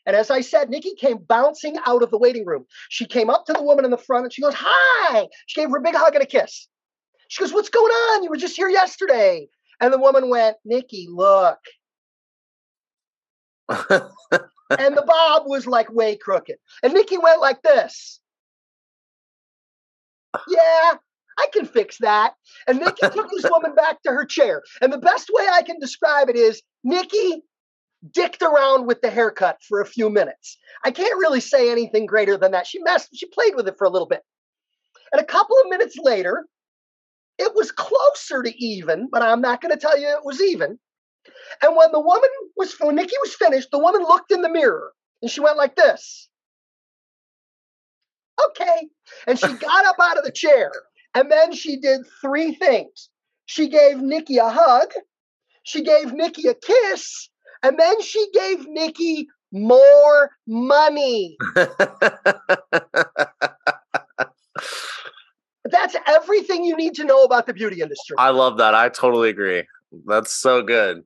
And 0.06 0.16
as 0.16 0.32
I 0.32 0.42
said, 0.42 0.70
Nikki 0.70 0.96
came 0.96 1.18
bouncing 1.18 1.78
out 1.86 2.04
of 2.04 2.12
the 2.12 2.18
waiting 2.18 2.46
room. 2.46 2.66
She 2.90 3.06
came 3.06 3.30
up 3.30 3.46
to 3.46 3.54
the 3.54 3.64
woman 3.64 3.86
in 3.86 3.92
the 3.92 3.98
front 3.98 4.26
and 4.26 4.34
she 4.34 4.42
goes, 4.42 4.56
Hi. 4.58 5.28
She 5.48 5.62
gave 5.62 5.70
her 5.70 5.78
a 5.78 5.82
big 5.82 5.96
hug 5.96 6.16
and 6.16 6.24
a 6.24 6.28
kiss. 6.28 6.68
She 7.28 7.44
goes, 7.44 7.54
What's 7.54 7.70
going 7.70 7.92
on? 7.92 8.24
You 8.24 8.30
were 8.30 8.38
just 8.38 8.56
here 8.56 8.70
yesterday. 8.70 9.48
And 9.80 9.94
the 9.94 10.00
woman 10.00 10.30
went, 10.30 10.58
Nikki, 10.66 11.08
look. 11.10 11.60
and 13.70 14.98
the 14.98 15.04
bob 15.06 15.44
was 15.46 15.68
like 15.68 15.92
way 15.92 16.18
crooked. 16.18 16.58
And 16.84 16.94
Nikki 16.94 17.18
went 17.18 17.40
like 17.40 17.62
this. 17.62 18.20
Yeah, 20.48 20.94
I 21.40 21.48
can 21.54 21.66
fix 21.66 21.98
that. 22.00 22.34
And 22.68 22.80
Nikki 22.80 23.08
took 23.14 23.30
this 23.32 23.50
woman 23.50 23.74
back 23.76 24.02
to 24.04 24.12
her 24.12 24.26
chair. 24.26 24.62
And 24.82 24.92
the 24.92 24.98
best 24.98 25.30
way 25.34 25.48
I 25.52 25.62
can 25.62 25.80
describe 25.80 26.30
it 26.30 26.36
is 26.36 26.62
Nikki 26.84 27.44
dicked 28.12 28.42
around 28.42 28.88
with 28.88 29.02
the 29.02 29.10
haircut 29.10 29.58
for 29.68 29.82
a 29.82 29.86
few 29.86 30.10
minutes. 30.10 30.58
I 30.84 30.92
can't 30.92 31.20
really 31.20 31.42
say 31.42 31.72
anything 31.72 32.06
greater 32.06 32.38
than 32.38 32.52
that. 32.52 32.68
She 32.68 32.80
messed, 32.80 33.10
she 33.16 33.28
played 33.28 33.56
with 33.56 33.68
it 33.68 33.78
for 33.78 33.86
a 33.86 33.90
little 33.90 34.08
bit. 34.08 34.24
And 35.12 35.22
a 35.22 35.26
couple 35.26 35.58
of 35.60 35.70
minutes 35.70 35.98
later, 35.98 36.48
It 37.38 37.56
was 37.56 37.72
closer 37.72 38.44
to 38.44 38.64
even, 38.64 39.08
but 39.12 39.22
I'm 39.22 39.42
not 39.42 39.62
going 39.62 39.72
to 39.74 39.80
tell 39.80 40.00
you 40.00 40.08
it 40.08 40.26
was 40.26 40.42
even. 40.42 40.78
And 41.64 41.76
when 41.76 41.92
the 41.92 42.00
woman 42.00 42.30
was, 42.58 42.76
when 42.80 42.96
Nikki 42.96 43.16
was 43.22 43.34
finished, 43.36 43.72
the 43.72 43.80
woman 43.80 44.02
looked 44.02 44.32
in 44.32 44.42
the 44.42 44.50
mirror 44.50 44.94
and 45.22 45.32
she 45.32 45.42
went 45.42 45.58
like 45.58 45.76
this. 45.76 46.30
Okay. 48.48 48.90
And 49.28 49.40
she 49.40 49.48
got 49.54 49.86
up 49.86 49.98
out 50.02 50.18
of 50.18 50.24
the 50.26 50.32
chair. 50.32 50.72
And 51.16 51.32
then 51.32 51.54
she 51.54 51.78
did 51.78 52.02
three 52.22 52.54
things. 52.56 53.10
She 53.46 53.68
gave 53.70 54.00
Nikki 54.00 54.38
a 54.38 54.50
hug, 54.50 54.90
she 55.64 55.84
gave 55.84 56.14
Nikki 56.14 56.48
a 56.48 56.54
kiss, 56.54 57.30
and 57.64 57.80
then 57.80 58.02
she 58.02 58.26
gave 58.34 58.68
Nikki 58.68 59.28
more 59.52 60.32
money. 60.48 61.38
That's 65.66 65.96
everything 66.08 66.64
you 66.64 66.76
need 66.76 66.96
to 66.96 67.04
know 67.04 67.24
about 67.24 67.46
the 67.46 67.54
beauty 67.54 67.82
industry. 67.82 68.16
I 68.18 68.30
love 68.30 68.58
that. 68.58 68.74
I 68.74 68.90
totally 68.90 69.30
agree. 69.30 69.64
That's 70.08 70.34
so 70.34 70.62
good. 70.62 71.04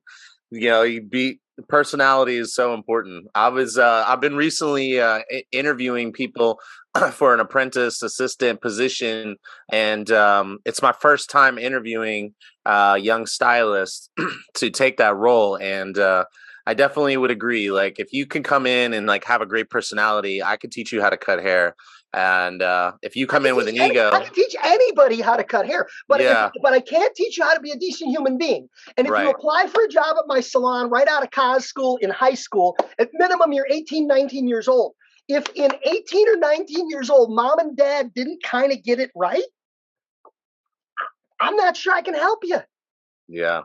You 0.50 0.68
know, 0.68 0.82
you 0.82 1.02
beat 1.02 1.40
personality 1.68 2.36
is 2.36 2.54
so 2.54 2.74
important. 2.74 3.26
I 3.34 3.48
was 3.48 3.78
uh, 3.78 4.04
I've 4.06 4.20
been 4.20 4.36
recently 4.36 5.00
uh, 5.00 5.20
interviewing 5.52 6.12
people 6.12 6.58
for 7.12 7.34
an 7.34 7.40
apprentice 7.40 8.02
assistant 8.02 8.60
position, 8.60 9.36
and 9.70 10.10
um, 10.10 10.58
it's 10.64 10.82
my 10.82 10.92
first 10.92 11.30
time 11.30 11.58
interviewing 11.58 12.34
uh, 12.64 12.98
young 13.00 13.26
stylists 13.26 14.08
to 14.54 14.70
take 14.70 14.96
that 14.98 15.16
role. 15.16 15.56
And 15.56 15.98
uh, 15.98 16.24
I 16.66 16.74
definitely 16.74 17.16
would 17.16 17.30
agree. 17.30 17.70
Like, 17.70 17.98
if 17.98 18.12
you 18.12 18.26
can 18.26 18.42
come 18.42 18.66
in 18.66 18.94
and 18.94 19.06
like 19.06 19.24
have 19.24 19.42
a 19.42 19.46
great 19.46 19.70
personality, 19.70 20.42
I 20.42 20.56
could 20.56 20.72
teach 20.72 20.92
you 20.92 21.02
how 21.02 21.10
to 21.10 21.16
cut 21.16 21.42
hair. 21.42 21.74
And 22.14 22.62
uh, 22.62 22.92
if 23.02 23.16
you 23.16 23.26
come 23.26 23.44
in 23.44 23.56
with 23.56 23.66
an 23.66 23.78
any, 23.78 23.94
ego, 23.94 24.10
I 24.12 24.22
can 24.22 24.32
teach 24.32 24.54
anybody 24.62 25.20
how 25.20 25.36
to 25.36 25.42
cut 25.42 25.66
hair, 25.66 25.88
but 26.06 26.20
yeah. 26.20 26.46
if, 26.46 26.52
but 26.62 26.72
I 26.72 26.78
can't 26.78 27.12
teach 27.16 27.36
you 27.36 27.42
how 27.42 27.54
to 27.54 27.60
be 27.60 27.72
a 27.72 27.76
decent 27.76 28.10
human 28.10 28.38
being. 28.38 28.68
And 28.96 29.08
if 29.08 29.12
right. 29.12 29.24
you 29.24 29.30
apply 29.30 29.66
for 29.66 29.82
a 29.82 29.88
job 29.88 30.16
at 30.16 30.24
my 30.28 30.38
salon 30.38 30.90
right 30.90 31.08
out 31.08 31.24
of 31.24 31.32
cos 31.32 31.66
school 31.66 31.96
in 32.00 32.10
high 32.10 32.34
school, 32.34 32.76
at 33.00 33.10
minimum 33.14 33.52
you're 33.52 33.66
18, 33.68 34.06
19 34.06 34.46
years 34.46 34.68
old. 34.68 34.94
If 35.26 35.48
in 35.56 35.72
18 35.84 36.28
or 36.28 36.36
19 36.36 36.88
years 36.88 37.10
old, 37.10 37.34
mom 37.34 37.58
and 37.58 37.76
dad 37.76 38.14
didn't 38.14 38.44
kind 38.44 38.70
of 38.70 38.82
get 38.84 39.00
it 39.00 39.10
right, 39.16 39.42
I'm 41.40 41.56
not 41.56 41.76
sure 41.76 41.94
I 41.94 42.02
can 42.02 42.14
help 42.14 42.40
you. 42.44 42.60
Yeah. 43.26 43.62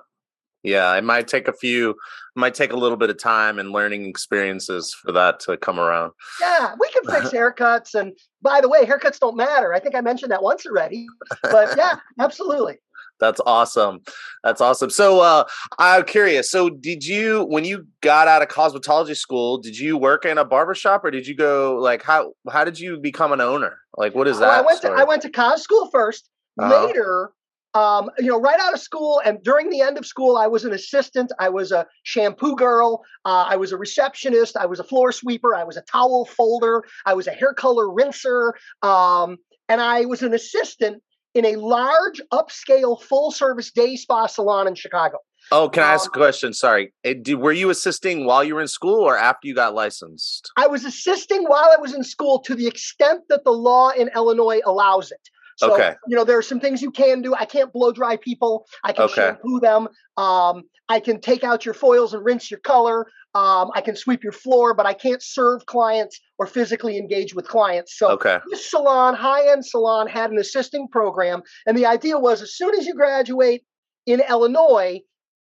Yeah, 0.64 0.94
it 0.96 1.04
might 1.04 1.28
take 1.28 1.48
a 1.48 1.54
few, 1.54 1.96
might 2.36 2.54
take 2.54 2.74
a 2.74 2.78
little 2.78 2.98
bit 2.98 3.10
of 3.10 3.18
time 3.18 3.60
and 3.60 3.72
learning 3.72 4.06
experiences 4.06 4.94
for 4.94 5.12
that 5.14 5.40
to 5.42 5.58
come 5.58 5.80
around. 5.80 6.12
Yeah, 6.42 6.76
we 6.80 6.90
can 6.90 7.04
fix 7.06 7.30
haircuts. 7.34 7.96
And 7.96 8.14
by 8.42 8.60
the 8.62 8.68
way, 8.68 8.86
haircuts 8.86 9.20
don't 9.20 9.38
matter. 9.38 9.74
I 9.74 9.80
think 9.80 9.96
I 9.96 10.02
mentioned 10.02 10.32
that 10.32 10.44
once 10.44 10.66
already. 10.66 11.08
But 11.44 11.74
yeah, 11.78 11.96
absolutely. 12.20 12.78
That's 13.20 13.42
awesome. 13.46 14.00
That's 14.44 14.62
awesome. 14.62 14.90
So 14.90 15.20
uh, 15.20 15.44
I'm 15.78 16.06
curious. 16.06 16.50
So 16.50 16.70
did 16.70 17.06
you, 17.06 17.46
when 17.46 17.66
you 17.66 17.86
got 18.02 18.28
out 18.28 18.42
of 18.42 18.48
cosmetology 18.48 19.16
school, 19.16 19.58
did 19.58 19.78
you 19.78 19.98
work 19.98 20.26
in 20.26 20.38
a 20.38 20.46
barbershop 20.46 21.04
or 21.04 21.12
did 21.12 21.28
you 21.28 21.36
go 21.36 21.78
like 21.82 22.02
how 22.02 22.32
how 22.50 22.64
did 22.64 22.80
you 22.80 22.98
become 22.98 23.34
an 23.34 23.42
owner? 23.42 23.78
Like 23.98 24.16
what 24.16 24.28
is 24.28 24.40
that? 24.40 24.50
I 24.50 24.62
went 24.62 24.78
story? 24.80 24.96
to 24.96 25.02
I 25.02 25.04
went 25.04 25.22
to 25.24 25.30
cos 25.30 25.62
school 25.62 25.90
1st 25.94 26.22
uh-huh. 26.60 26.86
Later, 26.86 27.32
um, 27.74 28.10
you 28.18 28.28
know, 28.28 28.40
right 28.40 28.60
out 28.60 28.74
of 28.74 28.80
school 28.80 29.22
and 29.24 29.44
during 29.44 29.70
the 29.70 29.82
end 29.82 29.98
of 29.98 30.06
school, 30.06 30.38
I 30.38 30.48
was 30.48 30.66
an 30.66 30.74
assistant. 30.74 31.32
I 31.40 31.50
was 31.50 31.72
a 31.72 31.86
shampoo 32.04 32.56
girl. 32.56 33.04
Uh, 33.26 33.46
I 33.48 33.58
was 33.58 33.72
a 33.72 33.78
receptionist. 33.78 34.58
I 34.58 34.66
was 34.66 34.80
a 34.80 34.84
floor 34.84 35.12
sweeper. 35.12 35.56
I 35.56 35.64
was 35.64 35.78
a 35.78 35.82
towel 35.82 36.26
folder. 36.26 36.84
I 37.06 37.14
was 37.14 37.28
a 37.28 37.32
hair 37.32 37.54
color 37.54 37.88
rinser. 37.90 38.54
Um, 38.82 39.38
and 39.68 39.82
I 39.82 40.06
was 40.06 40.24
an 40.24 40.34
assistant 40.34 41.04
in 41.36 41.46
a 41.46 41.56
large, 41.58 42.22
upscale, 42.34 43.00
full 43.02 43.32
service 43.32 43.72
day 43.72 43.96
spa 43.96 44.26
salon 44.26 44.68
in 44.68 44.74
Chicago. 44.74 45.20
Oh, 45.52 45.70
can 45.70 45.84
I 45.84 45.94
ask 45.94 46.06
um, 46.06 46.12
a 46.14 46.18
question? 46.18 46.54
Sorry. 46.54 46.94
Eh, 47.04 47.16
did, 47.22 47.36
were 47.36 47.52
you 47.52 47.70
assisting 47.70 48.26
while 48.26 48.44
you 48.44 48.56
were 48.56 48.62
in 48.62 48.68
school 48.68 49.02
or 49.02 49.18
after 49.18 49.48
you 49.48 49.56
got 49.56 49.74
licensed? 49.74 50.52
I 50.58 50.68
was 50.68 50.86
assisting 50.86 51.44
while 51.44 51.70
I 51.72 51.78
was 51.80 51.94
in 51.94 52.04
school 52.04 52.40
to 52.40 52.56
the 52.56 52.68
extent 52.68 53.22
that 53.30 53.44
the 53.44 53.52
law 53.52 53.90
in 53.90 54.10
Illinois 54.16 54.62
allows 54.66 55.12
it. 55.12 55.30
So, 55.60 55.74
okay. 55.74 55.96
you 56.08 56.16
know, 56.16 56.24
there 56.24 56.38
are 56.38 56.42
some 56.42 56.62
things 56.62 56.82
you 56.82 56.90
can 56.90 57.22
do. 57.22 57.36
I 57.36 57.44
can't 57.44 57.74
blow 57.74 57.92
dry 57.92 58.16
people. 58.16 58.66
I 58.86 58.94
can 58.94 59.04
okay. 59.04 59.16
shampoo 59.16 59.60
them. 59.60 59.90
Um, 60.16 60.64
I 60.88 61.02
can 61.02 61.20
take 61.20 61.44
out 61.44 61.66
your 61.66 61.74
foils 61.74 62.14
and 62.14 62.24
rinse 62.24 62.50
your 62.50 62.62
color. 62.62 63.08
Um, 63.36 63.70
I 63.76 63.82
can 63.82 63.98
sweep 63.98 64.24
your 64.24 64.32
floor, 64.32 64.74
but 64.74 64.86
I 64.86 64.94
can't 64.94 65.22
serve 65.22 65.66
clients 65.66 66.18
or 66.38 66.48
physically 66.48 66.98
engage 66.98 67.36
with 67.36 67.46
clients. 67.46 67.98
So 67.98 68.12
okay. 68.12 68.40
this 68.50 68.72
salon, 68.72 69.16
high-end 69.16 69.66
salon, 69.66 70.08
had 70.08 70.32
an 70.32 70.38
assisting 70.40 70.88
program, 70.88 71.44
and 71.68 71.78
the 71.78 71.86
idea 71.86 72.18
was 72.18 72.42
as 72.42 72.56
soon 72.56 72.74
as 72.76 72.86
you 72.86 72.96
graduate 72.96 73.66
in 74.06 74.22
Illinois, 74.30 75.02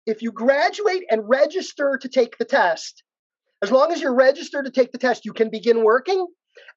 if 0.07 0.23
you 0.23 0.33
graduate 0.33 1.05
and 1.11 1.29
register 1.29 1.99
to 2.01 2.09
take 2.09 2.39
the 2.39 2.47
test, 2.47 3.03
as 3.61 3.71
long 3.71 3.93
as 3.93 4.01
you're 4.01 4.15
registered 4.15 4.65
to 4.65 4.71
take 4.71 4.91
the 4.91 4.99
test, 4.99 5.27
you 5.27 5.35
can 5.35 5.51
begin 5.51 5.85
working. 5.85 6.27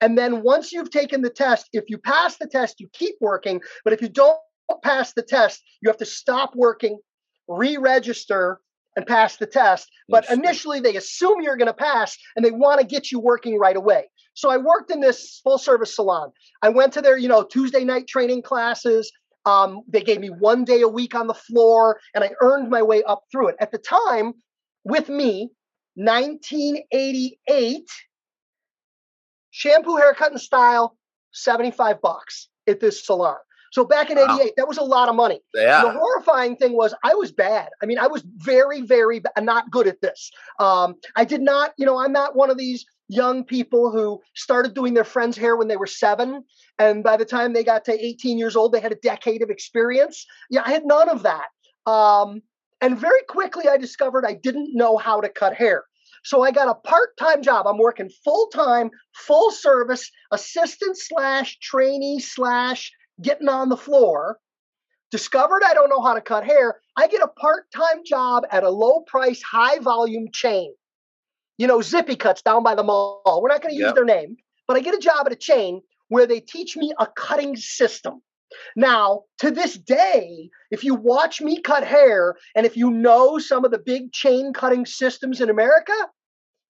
And 0.01 0.17
then 0.17 0.41
once 0.41 0.71
you've 0.71 0.91
taken 0.91 1.21
the 1.21 1.29
test, 1.29 1.67
if 1.73 1.85
you 1.87 1.97
pass 1.97 2.37
the 2.37 2.47
test, 2.47 2.79
you 2.79 2.87
keep 2.93 3.15
working. 3.21 3.61
But 3.83 3.93
if 3.93 4.01
you 4.01 4.09
don't 4.09 4.37
pass 4.83 5.13
the 5.13 5.21
test, 5.21 5.61
you 5.81 5.89
have 5.89 5.97
to 5.97 6.05
stop 6.05 6.55
working, 6.55 6.99
re 7.47 7.77
register, 7.77 8.59
and 8.95 9.05
pass 9.05 9.37
the 9.37 9.45
test. 9.45 9.89
But 10.09 10.29
initially, 10.29 10.79
they 10.79 10.95
assume 10.97 11.41
you're 11.41 11.57
going 11.57 11.67
to 11.67 11.73
pass 11.73 12.17
and 12.35 12.43
they 12.43 12.51
want 12.51 12.81
to 12.81 12.85
get 12.85 13.11
you 13.11 13.19
working 13.19 13.57
right 13.57 13.75
away. 13.75 14.09
So 14.33 14.49
I 14.49 14.57
worked 14.57 14.91
in 14.91 14.99
this 14.99 15.39
full 15.43 15.57
service 15.57 15.95
salon. 15.95 16.31
I 16.61 16.69
went 16.69 16.93
to 16.93 17.01
their, 17.01 17.17
you 17.17 17.27
know, 17.27 17.43
Tuesday 17.43 17.83
night 17.83 18.07
training 18.07 18.43
classes. 18.43 19.11
Um, 19.45 19.81
they 19.87 20.01
gave 20.01 20.19
me 20.19 20.29
one 20.29 20.63
day 20.65 20.81
a 20.81 20.87
week 20.87 21.15
on 21.15 21.27
the 21.27 21.33
floor 21.33 21.99
and 22.13 22.23
I 22.23 22.31
earned 22.41 22.69
my 22.69 22.81
way 22.81 23.03
up 23.03 23.23
through 23.31 23.49
it. 23.49 23.55
At 23.59 23.71
the 23.71 23.77
time, 23.77 24.33
with 24.83 25.09
me, 25.09 25.49
1988, 25.95 27.89
shampoo, 29.51 29.97
haircut, 29.97 30.31
and 30.31 30.41
style, 30.41 30.97
75 31.31 32.01
bucks 32.01 32.49
at 32.67 32.79
this 32.79 33.05
salon. 33.05 33.37
So 33.71 33.85
back 33.85 34.09
in 34.09 34.17
88, 34.17 34.27
wow. 34.27 34.45
that 34.57 34.67
was 34.67 34.77
a 34.77 34.83
lot 34.83 35.07
of 35.07 35.15
money. 35.15 35.39
Yeah. 35.53 35.83
The 35.83 35.91
horrifying 35.91 36.57
thing 36.57 36.73
was 36.73 36.93
I 37.03 37.13
was 37.15 37.31
bad. 37.31 37.69
I 37.81 37.85
mean, 37.85 37.97
I 37.97 38.07
was 38.07 38.23
very, 38.37 38.81
very 38.81 39.21
not 39.39 39.71
good 39.71 39.87
at 39.87 40.01
this. 40.01 40.29
Um, 40.59 40.95
I 41.15 41.23
did 41.23 41.41
not, 41.41 41.71
you 41.77 41.85
know, 41.85 41.97
I'm 41.97 42.11
not 42.11 42.35
one 42.35 42.49
of 42.49 42.57
these 42.57 42.85
young 43.07 43.45
people 43.45 43.91
who 43.91 44.21
started 44.35 44.73
doing 44.73 44.93
their 44.93 45.05
friends' 45.05 45.37
hair 45.37 45.55
when 45.55 45.69
they 45.69 45.77
were 45.77 45.87
seven. 45.87 46.43
And 46.79 47.03
by 47.03 47.15
the 47.15 47.25
time 47.25 47.53
they 47.53 47.63
got 47.63 47.85
to 47.85 48.05
18 48.05 48.37
years 48.37 48.57
old, 48.57 48.73
they 48.73 48.81
had 48.81 48.91
a 48.91 48.95
decade 49.03 49.41
of 49.41 49.49
experience. 49.49 50.25
Yeah, 50.49 50.63
I 50.65 50.71
had 50.71 50.85
none 50.85 51.09
of 51.09 51.23
that. 51.23 51.47
Um, 51.85 52.41
and 52.81 52.97
very 52.97 53.21
quickly, 53.29 53.67
I 53.69 53.77
discovered 53.77 54.25
I 54.25 54.33
didn't 54.33 54.75
know 54.75 54.97
how 54.97 55.21
to 55.21 55.29
cut 55.29 55.53
hair. 55.53 55.85
So 56.23 56.43
I 56.43 56.51
got 56.51 56.67
a 56.67 56.75
part 56.75 57.17
time 57.17 57.41
job. 57.41 57.67
I'm 57.67 57.77
working 57.77 58.09
full 58.23 58.47
time, 58.47 58.91
full 59.13 59.51
service, 59.51 60.09
assistant 60.31 60.97
slash 60.97 61.57
trainee 61.59 62.19
slash 62.19 62.91
getting 63.21 63.49
on 63.49 63.69
the 63.69 63.77
floor. 63.77 64.37
Discovered 65.09 65.61
I 65.65 65.73
don't 65.73 65.89
know 65.89 66.01
how 66.01 66.13
to 66.13 66.21
cut 66.21 66.45
hair. 66.45 66.79
I 66.95 67.07
get 67.07 67.21
a 67.21 67.27
part 67.27 67.65
time 67.71 68.03
job 68.05 68.45
at 68.51 68.63
a 68.63 68.69
low 68.69 69.01
price, 69.01 69.41
high 69.41 69.79
volume 69.79 70.27
chain. 70.31 70.73
You 71.57 71.67
know, 71.67 71.81
Zippy 71.81 72.15
Cuts 72.15 72.41
down 72.41 72.63
by 72.63 72.75
the 72.75 72.83
mall. 72.83 73.39
We're 73.41 73.49
not 73.49 73.61
going 73.61 73.73
to 73.73 73.77
use 73.77 73.87
yep. 73.87 73.95
their 73.95 74.05
name, 74.05 74.37
but 74.67 74.77
I 74.77 74.79
get 74.79 74.95
a 74.95 74.99
job 74.99 75.25
at 75.25 75.31
a 75.31 75.35
chain 75.35 75.81
where 76.07 76.25
they 76.25 76.39
teach 76.39 76.75
me 76.75 76.93
a 76.97 77.07
cutting 77.07 77.55
system. 77.55 78.21
Now, 78.75 79.23
to 79.39 79.51
this 79.51 79.77
day, 79.77 80.49
if 80.71 80.83
you 80.83 80.95
watch 80.95 81.41
me 81.41 81.61
cut 81.61 81.85
hair 81.85 82.35
and 82.55 82.65
if 82.65 82.77
you 82.77 82.89
know 82.91 83.37
some 83.39 83.65
of 83.65 83.71
the 83.71 83.79
big 83.79 84.11
chain 84.11 84.53
cutting 84.53 84.85
systems 84.85 85.41
in 85.41 85.49
America, 85.49 85.93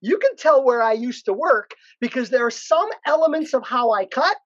you 0.01 0.17
can 0.17 0.35
tell 0.35 0.63
where 0.63 0.81
I 0.81 0.93
used 0.93 1.25
to 1.25 1.33
work 1.33 1.75
because 1.99 2.29
there 2.29 2.45
are 2.45 2.51
some 2.51 2.89
elements 3.05 3.53
of 3.53 3.63
how 3.65 3.91
I 3.91 4.05
cut 4.05 4.37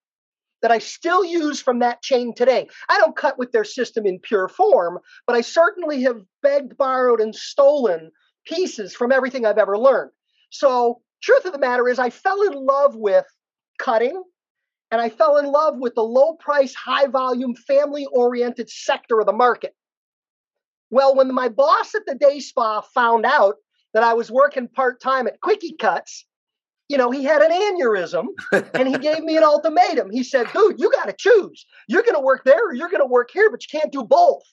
that 0.62 0.72
I 0.72 0.80
still 0.80 1.24
use 1.24 1.62
from 1.62 1.80
that 1.80 2.02
chain 2.02 2.34
today. 2.34 2.68
I 2.90 2.98
don't 2.98 3.16
cut 3.16 3.38
with 3.38 3.52
their 3.52 3.64
system 3.64 4.06
in 4.06 4.20
pure 4.20 4.48
form, 4.48 5.00
but 5.28 5.36
I 5.36 5.42
certainly 5.42 6.02
have 6.04 6.22
begged, 6.42 6.78
borrowed, 6.78 7.22
and 7.22 7.36
stolen 7.36 8.12
pieces 8.46 8.96
from 8.96 9.12
everything 9.12 9.46
I've 9.46 9.58
ever 9.58 9.78
learned. 9.78 10.12
So, 10.50 11.02
truth 11.22 11.46
of 11.46 11.54
the 11.54 11.60
matter 11.60 11.88
is, 11.88 12.00
I 12.00 12.10
fell 12.10 12.42
in 12.44 12.54
love 12.54 12.96
with 12.96 13.26
cutting 13.78 14.24
and 14.96 15.02
I 15.02 15.10
fell 15.10 15.36
in 15.36 15.52
love 15.52 15.76
with 15.78 15.94
the 15.94 16.04
low 16.04 16.36
price, 16.36 16.74
high 16.74 17.08
volume, 17.08 17.54
family 17.54 18.08
oriented 18.14 18.70
sector 18.70 19.20
of 19.20 19.26
the 19.26 19.34
market. 19.34 19.76
Well, 20.90 21.18
when 21.18 21.34
my 21.34 21.50
boss 21.50 21.94
at 21.96 22.06
the 22.06 22.16
day 22.16 22.40
spa 22.40 22.80
found 22.80 23.26
out 23.26 23.56
that 23.94 24.04
I 24.04 24.14
was 24.14 24.32
working 24.32 24.70
part 24.70 25.02
time 25.02 25.28
at 25.28 25.42
Quickie 25.42 25.76
Cuts, 25.78 26.26
you 26.88 26.98
know, 26.98 27.12
he 27.12 27.26
had 27.26 27.42
an 27.42 27.52
aneurysm 27.52 28.28
and 28.74 28.88
he 28.88 28.98
gave 28.98 29.22
me 29.22 29.36
an 29.36 29.44
ultimatum. 29.44 30.12
He 30.12 30.24
said, 30.24 30.48
dude, 30.54 30.80
you 30.80 30.90
got 30.90 31.10
to 31.10 31.16
choose. 31.18 31.66
You're 31.90 32.04
going 32.04 32.16
to 32.16 32.22
work 32.22 32.46
there 32.46 32.70
or 32.70 32.74
you're 32.74 32.88
going 32.88 33.04
to 33.04 33.06
work 33.06 33.32
here, 33.34 33.52
but 33.52 33.64
you 33.64 33.78
can't 33.78 33.92
do 33.92 34.06
both. 34.06 34.44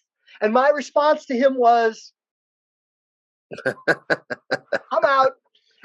And 0.40 0.52
my 0.52 0.70
response 0.70 1.24
to 1.26 1.38
him 1.38 1.56
was, 1.56 2.12
I'm 3.66 5.04
out 5.04 5.34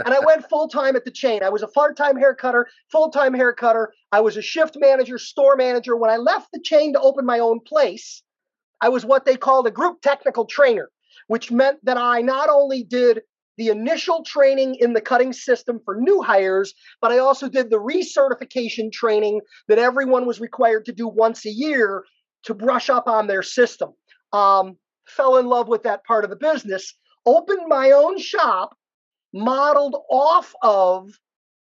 and 0.05 0.13
I 0.13 0.19
went 0.19 0.49
full 0.49 0.67
time 0.67 0.95
at 0.95 1.05
the 1.05 1.11
chain. 1.11 1.43
I 1.43 1.49
was 1.49 1.63
a 1.63 1.67
part 1.67 1.97
time 1.97 2.17
hair 2.17 2.35
cutter, 2.35 2.67
full 2.91 3.09
time 3.09 3.33
hair 3.33 3.53
cutter. 3.53 3.93
I 4.11 4.21
was 4.21 4.37
a 4.37 4.41
shift 4.41 4.77
manager, 4.79 5.17
store 5.17 5.55
manager. 5.55 5.95
When 5.95 6.11
I 6.11 6.17
left 6.17 6.49
the 6.53 6.61
chain 6.61 6.93
to 6.93 6.99
open 6.99 7.25
my 7.25 7.39
own 7.39 7.59
place, 7.61 8.23
I 8.81 8.89
was 8.89 9.05
what 9.05 9.25
they 9.25 9.37
called 9.37 9.67
a 9.67 9.71
group 9.71 10.01
technical 10.01 10.45
trainer, 10.45 10.89
which 11.27 11.51
meant 11.51 11.83
that 11.83 11.97
I 11.97 12.21
not 12.21 12.49
only 12.49 12.83
did 12.83 13.21
the 13.57 13.69
initial 13.69 14.23
training 14.23 14.75
in 14.75 14.93
the 14.93 15.01
cutting 15.01 15.33
system 15.33 15.79
for 15.83 15.95
new 15.99 16.21
hires, 16.21 16.75
but 17.01 17.11
I 17.11 17.17
also 17.17 17.49
did 17.49 17.71
the 17.71 17.79
recertification 17.79 18.91
training 18.91 19.41
that 19.67 19.79
everyone 19.79 20.27
was 20.27 20.39
required 20.39 20.85
to 20.85 20.93
do 20.93 21.07
once 21.07 21.43
a 21.45 21.49
year 21.49 22.03
to 22.43 22.53
brush 22.53 22.89
up 22.89 23.07
on 23.07 23.25
their 23.25 23.41
system. 23.41 23.93
Um, 24.31 24.77
fell 25.07 25.37
in 25.37 25.47
love 25.47 25.67
with 25.67 25.83
that 25.83 26.03
part 26.05 26.23
of 26.23 26.29
the 26.29 26.35
business, 26.35 26.93
opened 27.25 27.67
my 27.67 27.91
own 27.91 28.19
shop 28.19 28.77
modeled 29.33 29.95
off 30.09 30.53
of 30.61 31.11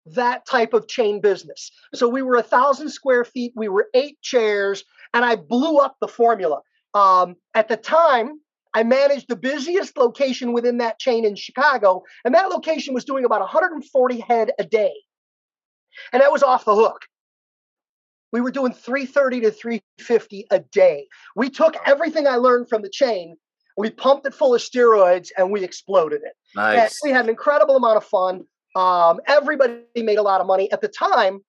that 0.06 0.46
type 0.46 0.74
of 0.74 0.88
chain 0.88 1.22
business. 1.22 1.72
So 1.94 2.10
we 2.10 2.22
were 2.22 2.36
a 2.36 2.44
thousand 2.44 2.90
square 2.90 3.24
feet, 3.24 3.54
we 3.56 3.70
were 3.70 3.88
eight 3.94 4.22
chairs, 4.22 4.84
and 5.14 5.24
I 5.24 5.36
blew 5.36 5.78
up 5.78 5.96
the 6.02 6.08
formula. 6.08 6.62
Um, 6.94 7.36
at 7.54 7.68
the 7.70 7.78
time, 7.78 8.40
I 8.74 8.84
managed 8.84 9.28
the 9.28 9.36
busiest 9.36 9.98
location 9.98 10.52
within 10.52 10.80
that 10.80 11.00
chain 11.00 11.26
in 11.26 11.36
Chicago, 11.36 12.04
and 12.26 12.34
that 12.34 12.50
location 12.50 12.94
was 12.94 13.06
doing 13.06 13.24
about 13.24 13.42
140 13.42 14.20
head 14.20 14.52
a 14.60 14.64
day. 14.64 14.94
And 16.12 16.22
that 16.22 16.32
was 16.32 16.44
off 16.44 16.66
the 16.66 16.76
hook. 16.76 17.06
We 18.32 18.42
were 18.42 18.52
doing 18.52 18.74
330 18.74 19.42
to 19.42 19.52
350 19.52 20.48
a 20.50 20.60
day. 20.60 21.08
We 21.36 21.52
took 21.52 21.76
everything 21.86 22.28
I 22.28 22.38
learned 22.38 22.68
from 22.68 22.82
the 22.82 22.90
chain, 22.90 23.38
we 23.78 23.90
pumped 23.90 24.26
it 24.26 24.34
full 24.34 24.54
of 24.54 24.62
steroids, 24.62 25.30
and 25.38 25.52
we 25.52 25.64
exploded 25.64 26.22
it. 26.24 26.34
Nice. 26.56 26.78
And 26.78 26.92
we 27.04 27.12
had 27.12 27.26
an 27.26 27.30
incredible 27.30 27.76
amount 27.76 27.98
of 27.98 28.06
fun. 28.06 28.44
Um, 28.76 29.20
everybody 29.28 29.82
made 29.98 30.18
a 30.18 30.24
lot 30.24 30.42
of 30.42 30.48
money. 30.48 30.72
At 30.72 30.82
the 30.82 30.88
time, 30.88 31.42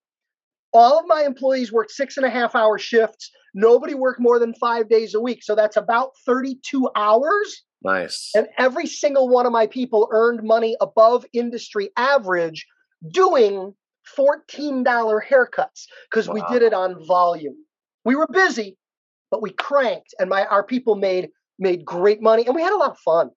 all 0.73 0.99
of 0.99 1.07
my 1.07 1.23
employees 1.23 1.73
worked 1.73 1.93
six 1.93 2.17
and 2.17 2.27
a 2.27 2.31
half 2.31 2.55
hour 2.55 2.79
shifts. 2.79 3.31
Nobody 3.55 3.95
worked 3.95 4.21
more 4.21 4.39
than 4.39 4.55
five 4.55 4.89
days 4.89 5.15
a 5.15 5.21
week. 5.21 5.43
So 5.43 5.55
that's 5.55 5.77
about 5.77 6.11
32 6.27 6.91
hours. 6.97 7.63
Nice. 7.83 8.31
And 8.35 8.49
every 8.59 8.87
single 8.87 9.29
one 9.29 9.47
of 9.47 9.53
my 9.53 9.67
people 9.67 10.09
earned 10.11 10.43
money 10.43 10.77
above 10.81 11.25
industry 11.33 11.91
average 11.97 12.67
doing 13.13 13.75
$14 14.19 14.85
haircuts 14.85 15.87
because 16.11 16.29
wow. 16.29 16.35
we 16.35 16.43
did 16.53 16.63
it 16.63 16.75
on 16.75 17.07
volume. 17.07 17.57
We 18.05 18.17
were 18.17 18.27
busy, 18.27 18.77
but 19.31 19.43
we 19.43 19.51
cranked 19.51 20.15
and 20.19 20.29
my 20.29 20.45
our 20.47 20.65
people 20.65 20.97
made 20.97 21.31
made 21.59 21.85
great 21.85 22.21
money 22.21 22.45
and 22.47 22.55
we 22.55 22.63
had 22.63 22.73
a 22.73 22.77
lot 22.77 22.91
of 22.91 22.99
fun. 22.99 23.31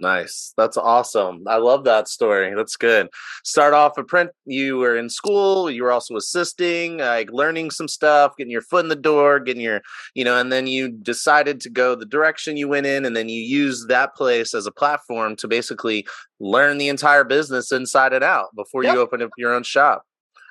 Nice. 0.00 0.52
That's 0.56 0.76
awesome. 0.76 1.42
I 1.46 1.56
love 1.56 1.84
that 1.84 2.08
story. 2.08 2.54
That's 2.54 2.76
good. 2.76 3.08
Start 3.44 3.74
off 3.74 3.98
a 3.98 4.04
print. 4.04 4.30
You 4.44 4.78
were 4.78 4.96
in 4.96 5.10
school. 5.10 5.70
You 5.70 5.82
were 5.82 5.92
also 5.92 6.16
assisting, 6.16 6.98
like 6.98 7.30
learning 7.32 7.70
some 7.70 7.88
stuff, 7.88 8.34
getting 8.36 8.50
your 8.50 8.62
foot 8.62 8.84
in 8.84 8.88
the 8.88 8.96
door, 8.96 9.40
getting 9.40 9.62
your, 9.62 9.80
you 10.14 10.24
know, 10.24 10.38
and 10.38 10.52
then 10.52 10.66
you 10.66 10.90
decided 10.90 11.60
to 11.62 11.70
go 11.70 11.94
the 11.94 12.06
direction 12.06 12.56
you 12.56 12.68
went 12.68 12.86
in, 12.86 13.04
and 13.04 13.16
then 13.16 13.28
you 13.28 13.40
used 13.40 13.88
that 13.88 14.14
place 14.14 14.54
as 14.54 14.66
a 14.66 14.72
platform 14.72 15.36
to 15.36 15.48
basically 15.48 16.06
learn 16.40 16.78
the 16.78 16.88
entire 16.88 17.24
business 17.24 17.72
inside 17.72 18.12
and 18.12 18.24
out 18.24 18.54
before 18.54 18.84
yep. 18.84 18.94
you 18.94 19.00
opened 19.00 19.22
up 19.22 19.30
your 19.36 19.54
own 19.54 19.62
shop. 19.62 20.04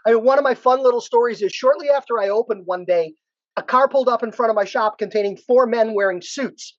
I 0.05 0.13
mean, 0.13 0.23
one 0.23 0.37
of 0.37 0.43
my 0.43 0.55
fun 0.55 0.83
little 0.83 1.01
stories 1.01 1.41
is 1.41 1.51
shortly 1.51 1.89
after 1.89 2.19
I 2.19 2.29
opened 2.29 2.63
one 2.65 2.85
day, 2.85 3.13
a 3.55 3.63
car 3.63 3.87
pulled 3.87 4.07
up 4.07 4.23
in 4.23 4.31
front 4.31 4.49
of 4.49 4.55
my 4.55 4.65
shop 4.65 4.99
containing 4.99 5.35
four 5.35 5.65
men 5.65 5.93
wearing 5.93 6.21
suits 6.21 6.75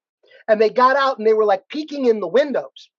and 0.48 0.60
they 0.60 0.70
got 0.70 0.96
out 0.96 1.18
and 1.18 1.26
they 1.26 1.34
were 1.34 1.44
like 1.44 1.68
peeking 1.68 2.06
in 2.06 2.20
the 2.20 2.26
windows. 2.26 2.90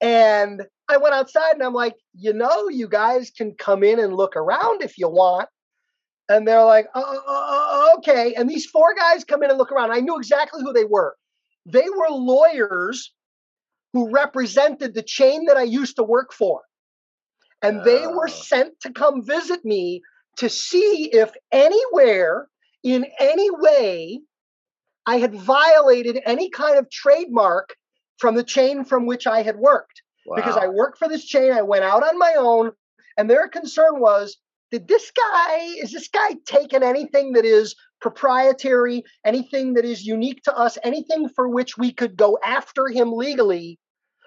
And 0.00 0.62
I 0.88 0.98
went 0.98 1.14
outside 1.14 1.54
and 1.54 1.62
I'm 1.62 1.74
like, 1.74 1.96
you 2.14 2.32
know, 2.32 2.68
you 2.68 2.86
guys 2.88 3.30
can 3.30 3.54
come 3.54 3.82
in 3.82 3.98
and 3.98 4.14
look 4.14 4.36
around 4.36 4.82
if 4.82 4.98
you 4.98 5.08
want. 5.08 5.48
And 6.28 6.46
they're 6.46 6.64
like, 6.64 6.86
uh, 6.94 7.00
uh, 7.00 7.20
uh, 7.26 7.88
okay. 7.96 8.34
And 8.34 8.48
these 8.48 8.66
four 8.66 8.94
guys 8.94 9.24
come 9.24 9.42
in 9.42 9.50
and 9.50 9.58
look 9.58 9.72
around. 9.72 9.90
I 9.90 10.00
knew 10.00 10.16
exactly 10.16 10.60
who 10.62 10.74
they 10.74 10.84
were. 10.84 11.16
They 11.64 11.86
were 11.88 12.10
lawyers 12.10 13.12
who 13.94 14.10
represented 14.10 14.94
the 14.94 15.02
chain 15.02 15.46
that 15.46 15.56
I 15.56 15.62
used 15.62 15.96
to 15.96 16.02
work 16.02 16.32
for. 16.32 16.60
And 17.62 17.82
they 17.82 18.06
were 18.06 18.28
sent 18.28 18.78
to 18.82 18.92
come 18.92 19.24
visit 19.24 19.64
me 19.64 20.02
to 20.36 20.48
see 20.48 21.10
if 21.12 21.32
anywhere, 21.50 22.46
in 22.84 23.06
any 23.18 23.50
way, 23.50 24.20
I 25.08 25.16
had 25.16 25.34
violated 25.34 26.20
any 26.26 26.50
kind 26.50 26.78
of 26.78 26.90
trademark 26.90 27.74
from 28.18 28.34
the 28.34 28.44
chain 28.44 28.84
from 28.84 29.06
which 29.06 29.26
I 29.26 29.40
had 29.40 29.56
worked. 29.56 30.02
Wow. 30.26 30.36
Because 30.36 30.58
I 30.58 30.68
worked 30.68 30.98
for 30.98 31.08
this 31.08 31.24
chain, 31.24 31.50
I 31.50 31.62
went 31.62 31.82
out 31.84 32.02
on 32.02 32.18
my 32.18 32.34
own, 32.36 32.72
and 33.16 33.30
their 33.30 33.48
concern 33.48 34.00
was 34.00 34.36
did 34.70 34.86
this 34.86 35.10
guy, 35.10 35.60
is 35.82 35.92
this 35.92 36.08
guy 36.08 36.36
taking 36.44 36.82
anything 36.82 37.32
that 37.32 37.46
is 37.46 37.74
proprietary, 38.02 39.02
anything 39.24 39.72
that 39.74 39.86
is 39.86 40.04
unique 40.04 40.42
to 40.42 40.54
us, 40.54 40.76
anything 40.84 41.30
for 41.30 41.48
which 41.48 41.78
we 41.78 41.90
could 41.90 42.14
go 42.14 42.38
after 42.44 42.88
him 42.88 43.10
legally 43.10 43.78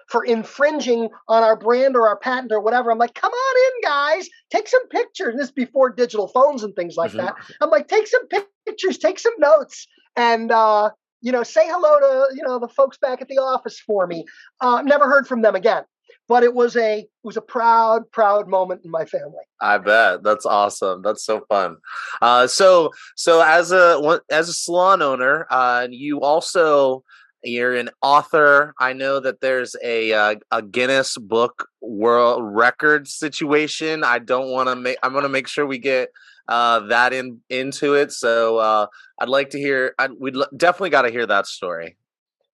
for 0.08 0.24
infringing 0.24 1.08
on 1.28 1.44
our 1.44 1.54
brand 1.54 1.94
or 1.94 2.08
our 2.08 2.18
patent 2.18 2.50
or 2.50 2.60
whatever. 2.60 2.90
I'm 2.90 2.98
like, 2.98 3.14
come 3.14 3.30
on 3.30 3.56
in, 3.66 3.88
guys, 3.88 4.28
take 4.50 4.66
some 4.66 4.88
pictures. 4.88 5.36
This 5.38 5.52
before 5.52 5.90
digital 5.90 6.26
phones 6.26 6.64
and 6.64 6.74
things 6.74 6.96
like 6.96 7.12
mm-hmm. 7.12 7.18
that. 7.18 7.36
I'm 7.60 7.70
like, 7.70 7.86
take 7.86 8.08
some 8.08 8.26
pictures, 8.66 8.98
take 8.98 9.20
some 9.20 9.34
notes 9.38 9.86
and 10.16 10.50
uh, 10.50 10.90
you 11.20 11.32
know, 11.32 11.42
say 11.42 11.66
hello 11.66 11.98
to 12.00 12.36
you 12.36 12.42
know 12.42 12.58
the 12.58 12.68
folks 12.68 12.98
back 12.98 13.22
at 13.22 13.28
the 13.28 13.38
office 13.38 13.80
for 13.80 14.06
me. 14.06 14.24
Uh, 14.60 14.82
never 14.82 15.08
heard 15.08 15.26
from 15.26 15.42
them 15.42 15.54
again, 15.54 15.84
but 16.28 16.42
it 16.42 16.54
was 16.54 16.76
a 16.76 17.00
it 17.00 17.08
was 17.22 17.36
a 17.36 17.42
proud 17.42 18.10
proud 18.10 18.48
moment 18.48 18.82
in 18.84 18.90
my 18.90 19.04
family. 19.04 19.44
I 19.60 19.78
bet 19.78 20.22
that's 20.22 20.46
awesome. 20.46 21.02
That's 21.02 21.24
so 21.24 21.44
fun. 21.48 21.76
Uh, 22.20 22.46
so 22.46 22.90
so 23.16 23.40
as 23.40 23.72
a 23.72 24.20
as 24.30 24.48
a 24.48 24.52
salon 24.52 25.02
owner, 25.02 25.46
uh, 25.50 25.88
you 25.90 26.20
also 26.20 27.04
you're 27.44 27.74
an 27.74 27.90
author. 28.02 28.74
I 28.78 28.92
know 28.92 29.20
that 29.20 29.40
there's 29.40 29.74
a 29.82 30.12
uh, 30.12 30.34
a 30.50 30.62
Guinness 30.62 31.16
Book 31.18 31.68
World 31.80 32.42
Record 32.44 33.08
situation. 33.08 34.04
I 34.04 34.18
don't 34.18 34.50
want 34.50 34.68
to 34.68 34.76
make. 34.76 34.98
I'm 35.02 35.12
going 35.12 35.24
to 35.24 35.28
make 35.28 35.48
sure 35.48 35.66
we 35.66 35.78
get 35.78 36.10
uh, 36.48 36.80
that 36.80 37.12
in 37.12 37.40
into 37.48 37.94
it. 37.94 38.12
So 38.12 38.58
uh, 38.58 38.86
I'd 39.20 39.28
like 39.28 39.50
to 39.50 39.58
hear. 39.58 39.94
I'd, 39.98 40.12
we'd 40.18 40.36
l- 40.36 40.48
definitely 40.56 40.90
got 40.90 41.02
to 41.02 41.10
hear 41.10 41.26
that 41.26 41.46
story. 41.46 41.96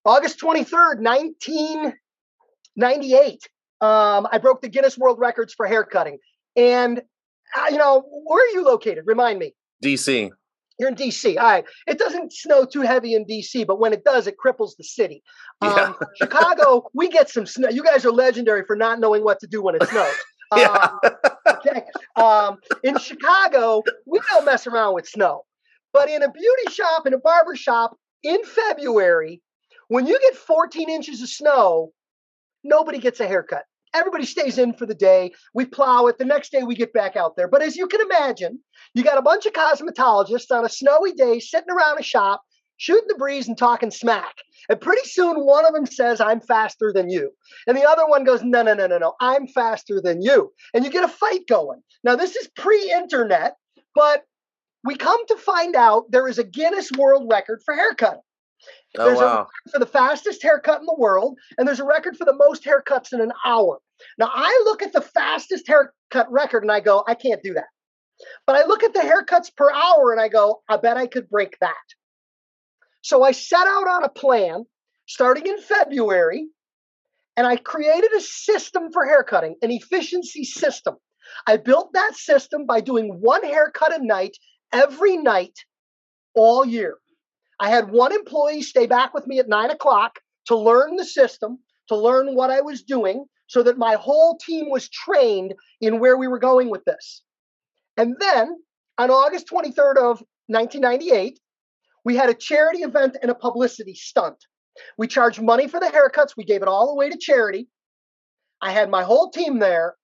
August 0.04 0.38
twenty 0.38 0.64
third, 0.64 1.00
nineteen 1.00 1.94
ninety 2.76 3.14
eight. 3.14 3.48
Um, 3.80 4.26
I 4.32 4.38
broke 4.38 4.62
the 4.62 4.68
Guinness 4.68 4.98
World 4.98 5.18
Records 5.18 5.54
for 5.54 5.66
hair 5.66 5.84
cutting, 5.84 6.18
and 6.56 7.00
uh, 7.56 7.66
you 7.70 7.78
know 7.78 8.04
where 8.24 8.44
are 8.44 8.50
you 8.50 8.64
located? 8.64 9.04
Remind 9.06 9.38
me. 9.38 9.54
DC. 9.84 10.30
You're 10.78 10.90
in 10.90 10.94
DC. 10.94 11.36
All 11.36 11.42
right. 11.42 11.64
It 11.88 11.98
doesn't 11.98 12.32
snow 12.32 12.64
too 12.64 12.82
heavy 12.82 13.14
in 13.14 13.24
DC, 13.24 13.66
but 13.66 13.80
when 13.80 13.92
it 13.92 14.04
does, 14.04 14.28
it 14.28 14.36
cripples 14.44 14.76
the 14.76 14.84
city. 14.84 15.22
Um, 15.60 15.72
yeah. 15.76 15.92
Chicago, 16.14 16.88
we 16.94 17.08
get 17.08 17.28
some 17.28 17.44
snow. 17.44 17.68
You 17.68 17.82
guys 17.82 18.04
are 18.04 18.12
legendary 18.12 18.62
for 18.64 18.76
not 18.76 19.00
knowing 19.00 19.24
what 19.24 19.40
to 19.40 19.48
do 19.48 19.60
when 19.60 19.74
it 19.74 19.82
snows. 19.88 20.14
Yeah. 20.56 20.88
Um. 21.02 21.10
Um, 22.18 22.58
in 22.82 22.98
Chicago, 22.98 23.82
we 24.06 24.20
don't 24.30 24.44
mess 24.44 24.66
around 24.66 24.94
with 24.94 25.08
snow. 25.08 25.44
But 25.92 26.10
in 26.10 26.22
a 26.22 26.30
beauty 26.30 26.72
shop, 26.72 27.06
in 27.06 27.14
a 27.14 27.18
barber 27.18 27.56
shop 27.56 27.96
in 28.22 28.44
February, 28.44 29.40
when 29.88 30.06
you 30.06 30.18
get 30.20 30.36
14 30.36 30.90
inches 30.90 31.22
of 31.22 31.28
snow, 31.28 31.92
nobody 32.64 32.98
gets 32.98 33.20
a 33.20 33.26
haircut. 33.26 33.64
Everybody 33.94 34.26
stays 34.26 34.58
in 34.58 34.74
for 34.74 34.84
the 34.84 34.94
day. 34.94 35.32
We 35.54 35.64
plow 35.64 36.06
it. 36.06 36.18
The 36.18 36.24
next 36.24 36.52
day 36.52 36.62
we 36.62 36.74
get 36.74 36.92
back 36.92 37.16
out 37.16 37.36
there. 37.36 37.48
But 37.48 37.62
as 37.62 37.76
you 37.76 37.86
can 37.86 38.02
imagine, 38.02 38.58
you 38.94 39.02
got 39.02 39.16
a 39.16 39.22
bunch 39.22 39.46
of 39.46 39.54
cosmetologists 39.54 40.50
on 40.50 40.64
a 40.64 40.68
snowy 40.68 41.12
day 41.12 41.38
sitting 41.40 41.70
around 41.70 41.98
a 41.98 42.02
shop 42.02 42.42
shooting 42.78 43.08
the 43.08 43.14
breeze 43.16 43.46
and 43.46 43.58
talking 43.58 43.90
smack. 43.90 44.36
And 44.70 44.80
pretty 44.80 45.06
soon 45.06 45.44
one 45.44 45.66
of 45.66 45.74
them 45.74 45.86
says, 45.86 46.20
I'm 46.20 46.40
faster 46.40 46.92
than 46.94 47.10
you. 47.10 47.30
And 47.66 47.76
the 47.76 47.88
other 47.88 48.06
one 48.06 48.24
goes, 48.24 48.42
No, 48.42 48.62
no, 48.62 48.74
no, 48.74 48.86
no, 48.86 48.98
no, 48.98 49.14
I'm 49.20 49.46
faster 49.46 50.00
than 50.00 50.22
you. 50.22 50.52
And 50.72 50.84
you 50.84 50.90
get 50.90 51.04
a 51.04 51.08
fight 51.08 51.46
going. 51.46 51.82
Now, 52.02 52.16
this 52.16 52.34
is 52.34 52.48
pre 52.56 52.90
internet, 52.90 53.56
but 53.94 54.24
we 54.84 54.96
come 54.96 55.24
to 55.26 55.36
find 55.36 55.76
out 55.76 56.10
there 56.10 56.28
is 56.28 56.38
a 56.38 56.44
Guinness 56.44 56.90
World 56.96 57.28
Record 57.30 57.60
for 57.64 57.74
haircutting. 57.74 58.20
Oh, 58.96 59.04
there's 59.04 59.18
wow. 59.18 59.24
a 59.24 59.38
record 59.38 59.72
for 59.72 59.78
the 59.78 59.86
fastest 59.86 60.42
haircut 60.42 60.80
in 60.80 60.86
the 60.86 60.96
world, 60.98 61.36
and 61.56 61.68
there's 61.68 61.80
a 61.80 61.84
record 61.84 62.16
for 62.16 62.24
the 62.24 62.34
most 62.34 62.64
haircuts 62.64 63.12
in 63.12 63.20
an 63.20 63.32
hour. 63.44 63.78
Now, 64.18 64.30
I 64.32 64.62
look 64.64 64.82
at 64.82 64.92
the 64.92 65.00
fastest 65.00 65.66
haircut 65.66 66.30
record 66.30 66.62
and 66.62 66.72
I 66.72 66.80
go, 66.80 67.04
I 67.06 67.14
can't 67.14 67.42
do 67.42 67.54
that. 67.54 67.66
But 68.46 68.56
I 68.56 68.66
look 68.66 68.82
at 68.82 68.94
the 68.94 69.00
haircuts 69.00 69.54
per 69.54 69.70
hour 69.70 70.12
and 70.12 70.20
I 70.20 70.28
go, 70.28 70.62
I 70.68 70.76
bet 70.76 70.96
I 70.96 71.06
could 71.06 71.28
break 71.28 71.56
that. 71.60 71.74
So 73.08 73.22
I 73.22 73.32
set 73.32 73.66
out 73.66 73.88
on 73.88 74.04
a 74.04 74.10
plan 74.10 74.66
starting 75.06 75.46
in 75.46 75.58
February 75.62 76.46
and 77.38 77.46
I 77.46 77.56
created 77.56 78.12
a 78.12 78.20
system 78.20 78.92
for 78.92 79.06
haircutting, 79.06 79.56
an 79.62 79.70
efficiency 79.70 80.44
system. 80.44 80.96
I 81.46 81.56
built 81.56 81.94
that 81.94 82.16
system 82.16 82.66
by 82.66 82.82
doing 82.82 83.16
one 83.22 83.42
haircut 83.44 83.98
a 83.98 84.04
night 84.04 84.36
every 84.74 85.16
night 85.16 85.58
all 86.34 86.66
year. 86.66 86.98
I 87.58 87.70
had 87.70 87.90
one 87.90 88.12
employee 88.12 88.60
stay 88.60 88.84
back 88.84 89.14
with 89.14 89.26
me 89.26 89.38
at 89.38 89.48
nine 89.48 89.70
o'clock 89.70 90.18
to 90.48 90.54
learn 90.54 90.96
the 90.96 91.06
system, 91.06 91.60
to 91.88 91.96
learn 91.96 92.34
what 92.34 92.50
I 92.50 92.60
was 92.60 92.82
doing, 92.82 93.24
so 93.46 93.62
that 93.62 93.78
my 93.78 93.94
whole 93.94 94.36
team 94.36 94.68
was 94.68 94.90
trained 94.90 95.54
in 95.80 95.98
where 95.98 96.18
we 96.18 96.28
were 96.28 96.38
going 96.38 96.68
with 96.68 96.84
this. 96.84 97.22
And 97.96 98.16
then 98.20 98.54
on 98.98 99.10
August 99.10 99.48
23rd 99.48 99.96
of 99.96 100.22
1998, 100.48 101.40
We 102.04 102.16
had 102.16 102.30
a 102.30 102.34
charity 102.34 102.80
event 102.80 103.16
and 103.20 103.30
a 103.30 103.34
publicity 103.34 103.94
stunt. 103.94 104.36
We 104.96 105.06
charged 105.06 105.42
money 105.42 105.68
for 105.68 105.80
the 105.80 105.86
haircuts. 105.86 106.36
We 106.36 106.44
gave 106.44 106.62
it 106.62 106.68
all 106.68 106.90
away 106.90 107.10
to 107.10 107.18
charity. 107.18 107.68
I 108.60 108.72
had 108.72 108.90
my 108.90 109.02
whole 109.02 109.30
team 109.30 109.58
there, 109.58 109.96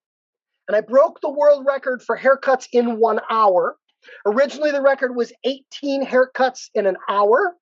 and 0.68 0.76
I 0.76 0.80
broke 0.80 1.20
the 1.20 1.30
world 1.30 1.64
record 1.66 2.02
for 2.02 2.16
haircuts 2.16 2.68
in 2.72 2.98
one 2.98 3.20
hour. 3.30 3.76
Originally, 4.26 4.70
the 4.70 4.82
record 4.82 5.16
was 5.16 5.32
18 5.44 6.04
haircuts 6.04 6.68
in 6.74 6.86
an 6.86 6.96
hour. 7.08 7.56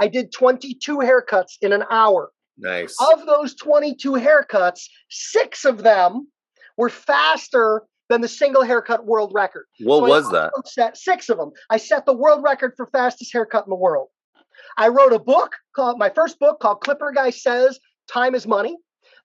I 0.00 0.08
did 0.08 0.32
22 0.32 0.98
haircuts 0.98 1.56
in 1.60 1.72
an 1.72 1.84
hour. 1.90 2.30
Nice. 2.56 2.96
Of 3.12 3.26
those 3.26 3.54
22 3.54 4.12
haircuts, 4.12 4.86
six 5.10 5.64
of 5.64 5.82
them 5.82 6.28
were 6.76 6.88
faster 6.88 7.82
than 8.08 8.20
the 8.20 8.28
single 8.28 8.62
haircut 8.62 9.06
world 9.06 9.32
record. 9.34 9.66
What 9.80 9.98
so 9.98 10.08
was 10.08 10.30
that? 10.30 10.52
Set 10.66 10.96
six 10.96 11.28
of 11.28 11.38
them. 11.38 11.50
I 11.70 11.76
set 11.76 12.06
the 12.06 12.14
world 12.14 12.42
record 12.42 12.74
for 12.76 12.86
fastest 12.86 13.32
haircut 13.32 13.66
in 13.66 13.70
the 13.70 13.76
world. 13.76 14.08
I 14.76 14.88
wrote 14.88 15.12
a 15.12 15.18
book 15.18 15.54
called 15.74 15.98
my 15.98 16.10
first 16.10 16.38
book 16.38 16.60
called 16.60 16.80
Clipper 16.80 17.12
Guy 17.12 17.30
Says 17.30 17.78
Time 18.10 18.34
is 18.34 18.46
Money. 18.46 18.76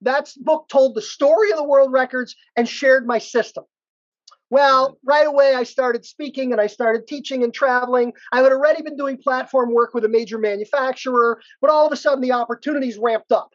That 0.02 0.32
book 0.38 0.68
told 0.70 0.96
the 0.96 1.02
story 1.02 1.52
of 1.52 1.58
the 1.58 1.64
world 1.64 1.92
records 1.92 2.36
and 2.56 2.68
shared 2.68 3.08
my 3.08 3.20
system. 3.20 3.64
Well, 4.50 5.00
right 5.04 5.26
away, 5.26 5.56
I 5.56 5.64
started 5.64 6.06
speaking 6.06 6.52
and 6.52 6.62
I 6.62 6.68
started 6.68 7.08
teaching 7.08 7.44
and 7.44 7.52
traveling. 7.52 8.14
I 8.32 8.42
had 8.42 8.52
already 8.52 8.84
been 8.84 8.98
doing 8.98 9.18
platform 9.18 9.74
work 9.74 9.96
with 9.96 10.06
a 10.06 10.10
major 10.10 10.38
manufacturer, 10.38 11.42
but 11.60 11.72
all 11.72 11.88
of 11.88 11.94
a 11.94 11.96
sudden 11.96 12.22
the 12.22 12.34
opportunities 12.34 12.98
ramped 12.98 13.32
up. 13.32 13.54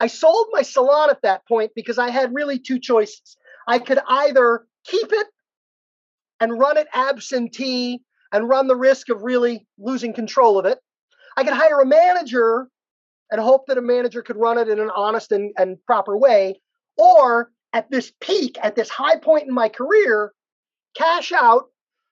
I 0.00 0.06
sold 0.08 0.48
my 0.50 0.62
salon 0.62 1.10
at 1.10 1.22
that 1.22 1.46
point 1.46 1.72
because 1.76 1.98
I 1.98 2.10
had 2.10 2.34
really 2.34 2.58
two 2.58 2.80
choices. 2.80 3.36
I 3.68 3.78
could 3.78 4.00
either 4.08 4.66
keep 4.90 5.12
it 5.12 5.26
and 6.40 6.58
run 6.58 6.76
it 6.76 6.88
absentee 6.92 8.00
and 8.32 8.48
run 8.48 8.66
the 8.66 8.76
risk 8.76 9.08
of 9.08 9.22
really 9.22 9.66
losing 9.78 10.12
control 10.12 10.58
of 10.58 10.66
it. 10.66 10.78
I 11.36 11.44
could 11.44 11.52
hire 11.52 11.80
a 11.80 11.86
manager 11.86 12.68
and 13.30 13.40
hope 13.40 13.66
that 13.66 13.78
a 13.78 13.82
manager 13.82 14.22
could 14.22 14.36
run 14.36 14.58
it 14.58 14.68
in 14.68 14.80
an 14.80 14.90
honest 14.94 15.32
and, 15.32 15.52
and 15.56 15.76
proper 15.86 16.16
way. 16.16 16.60
Or 16.96 17.50
at 17.72 17.90
this 17.90 18.12
peak, 18.20 18.58
at 18.62 18.74
this 18.74 18.88
high 18.88 19.16
point 19.16 19.46
in 19.46 19.54
my 19.54 19.68
career, 19.68 20.32
cash 20.96 21.32
out, 21.32 21.66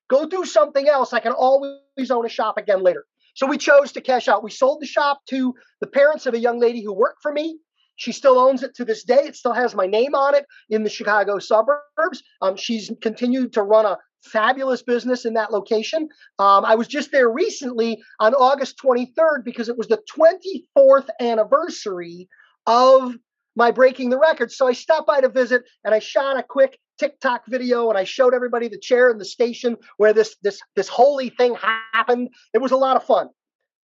go 0.09 0.25
do 0.25 0.45
something 0.45 0.87
else. 0.87 1.13
I 1.13 1.19
can 1.19 1.33
always 1.33 1.77
own 2.09 2.25
a 2.25 2.29
shop 2.29 2.57
again 2.57 2.81
later. 2.81 3.05
So 3.35 3.45
we 3.45 3.57
chose 3.57 3.91
to 3.93 4.01
cash 4.01 4.27
out. 4.27 4.43
We 4.43 4.51
sold 4.51 4.81
the 4.81 4.87
shop 4.87 5.21
to 5.29 5.53
the 5.81 5.87
parents 5.87 6.25
of 6.25 6.33
a 6.33 6.39
young 6.39 6.59
lady 6.59 6.83
who 6.83 6.93
worked 6.93 7.21
for 7.21 7.31
me. 7.31 7.59
She 7.99 8.13
still 8.13 8.39
owns 8.39 8.63
it 8.63 8.73
to 8.75 8.85
this 8.85 9.03
day. 9.03 9.23
It 9.25 9.35
still 9.35 9.51
has 9.51 9.75
my 9.75 9.85
name 9.85 10.15
on 10.15 10.33
it 10.33 10.45
in 10.69 10.83
the 10.83 10.89
Chicago 10.89 11.37
suburbs. 11.37 12.23
Um, 12.41 12.55
she's 12.55 12.89
continued 13.01 13.51
to 13.53 13.61
run 13.61 13.85
a 13.85 13.97
fabulous 14.23 14.81
business 14.81 15.25
in 15.25 15.33
that 15.33 15.51
location. 15.51 16.07
Um, 16.39 16.63
I 16.63 16.75
was 16.75 16.87
just 16.87 17.11
there 17.11 17.29
recently 17.29 18.01
on 18.21 18.33
August 18.33 18.79
23rd 18.81 19.43
because 19.43 19.67
it 19.67 19.77
was 19.77 19.89
the 19.89 20.01
24th 20.17 21.09
anniversary 21.19 22.29
of 22.65 23.15
my 23.57 23.71
breaking 23.71 24.09
the 24.09 24.17
record. 24.17 24.49
So 24.51 24.65
I 24.65 24.73
stopped 24.73 25.07
by 25.07 25.19
to 25.19 25.27
visit 25.27 25.63
and 25.83 25.93
I 25.93 25.99
shot 25.99 26.39
a 26.39 26.43
quick 26.43 26.79
TikTok 26.99 27.45
video 27.47 27.89
and 27.89 27.97
I 27.97 28.05
showed 28.05 28.33
everybody 28.33 28.69
the 28.69 28.79
chair 28.79 29.09
in 29.09 29.17
the 29.17 29.25
station 29.25 29.75
where 29.97 30.13
this 30.13 30.37
this 30.41 30.61
this 30.77 30.87
holy 30.87 31.29
thing 31.29 31.55
happened. 31.93 32.29
It 32.53 32.61
was 32.61 32.71
a 32.71 32.77
lot 32.77 32.95
of 32.95 33.03
fun. 33.03 33.27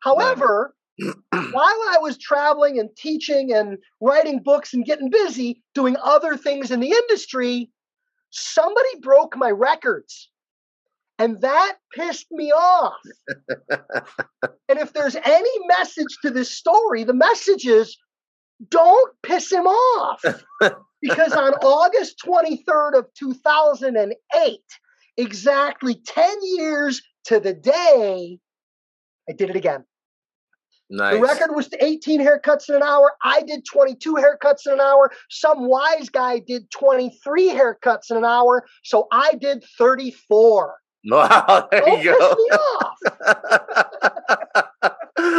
However, 0.01 0.75
while 0.99 1.65
I 1.65 1.99
was 2.01 2.19
traveling 2.19 2.79
and 2.79 2.89
teaching 2.97 3.53
and 3.53 3.79
writing 4.01 4.41
books 4.43 4.73
and 4.75 4.85
getting 4.85 5.11
busy 5.11 5.63
doing 5.75 5.97
other 6.03 6.37
things 6.37 6.71
in 6.71 6.81
the 6.81 6.91
industry, 6.91 7.71
somebody 8.31 9.01
broke 9.01 9.37
my 9.37 9.51
records. 9.51 10.31
And 11.19 11.41
that 11.43 11.77
pissed 11.95 12.27
me 12.31 12.51
off. 12.51 13.01
and 13.71 14.79
if 14.79 14.93
there's 14.93 15.17
any 15.17 15.67
message 15.67 16.19
to 16.23 16.31
this 16.31 16.51
story, 16.51 17.05
the 17.05 17.15
message 17.15 17.67
is 17.67 17.97
don't 18.69 19.13
piss 19.23 19.51
him 19.51 19.67
off. 19.67 20.23
because 21.01 21.33
on 21.33 21.53
August 21.63 22.17
23rd 22.25 22.99
of 22.99 23.07
2008, 23.17 24.61
exactly 25.17 26.01
10 26.05 26.39
years 26.43 27.03
to 27.27 27.39
the 27.39 27.55
day, 27.55 28.39
I 29.29 29.33
did 29.33 29.51
it 29.51 29.57
again. 29.57 29.85
Nice. 30.91 31.15
The 31.15 31.21
record 31.21 31.55
was 31.55 31.69
18 31.81 32.21
haircuts 32.21 32.69
in 32.69 32.75
an 32.77 32.83
hour. 32.83 33.13
I 33.23 33.43
did 33.43 33.65
22 33.65 34.15
haircuts 34.15 34.67
in 34.67 34.75
an 34.75 34.81
hour. 34.81 35.11
Some 35.31 35.67
wise 35.67 36.09
guy 36.11 36.41
did 36.41 36.71
23 36.71 37.49
haircuts 37.49 38.11
in 38.11 38.19
an 38.19 38.25
hour. 38.25 38.65
So 38.83 39.09
I 39.11 39.35
did 39.35 39.65
34. 39.79 40.75
Wow, 41.07 41.69
there 41.71 41.83
Don't 41.83 42.03
you 42.03 42.19
go. 42.19 42.35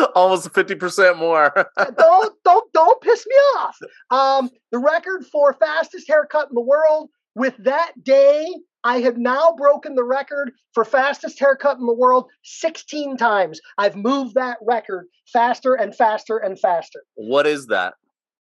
Almost 0.15 0.49
50% 0.53 1.17
more. 1.17 1.51
don't 1.97 2.33
don't 2.45 2.73
don't 2.73 3.01
piss 3.01 3.25
me 3.25 3.35
off. 3.57 3.75
Um, 4.11 4.51
the 4.71 4.77
record 4.77 5.25
for 5.25 5.53
fastest 5.53 6.07
haircut 6.07 6.49
in 6.49 6.53
the 6.55 6.61
world 6.61 7.09
with 7.33 7.55
that 7.57 7.93
day 8.03 8.47
I 8.85 8.99
have 8.99 9.17
now 9.17 9.53
broken 9.57 9.95
the 9.95 10.03
record 10.03 10.51
for 10.73 10.85
fastest 10.85 11.39
haircut 11.39 11.79
in 11.79 11.87
the 11.87 11.93
world 11.93 12.29
16 12.43 13.17
times. 13.17 13.59
I've 13.79 13.95
moved 13.95 14.35
that 14.35 14.57
record 14.61 15.07
faster 15.33 15.73
and 15.73 15.93
faster 15.93 16.37
and 16.37 16.57
faster. 16.57 17.03
What 17.15 17.47
is 17.47 17.65
that? 17.67 17.95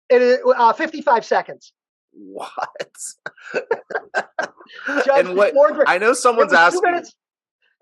It 0.08 0.22
is 0.22 0.38
uh, 0.56 0.72
55 0.72 1.24
seconds. 1.24 1.74
What? 2.12 2.96
and 5.14 5.36
what 5.36 5.54
I 5.86 5.98
know 5.98 6.14
someone's 6.14 6.54
asking. 6.54 6.80
Minutes, 6.82 7.14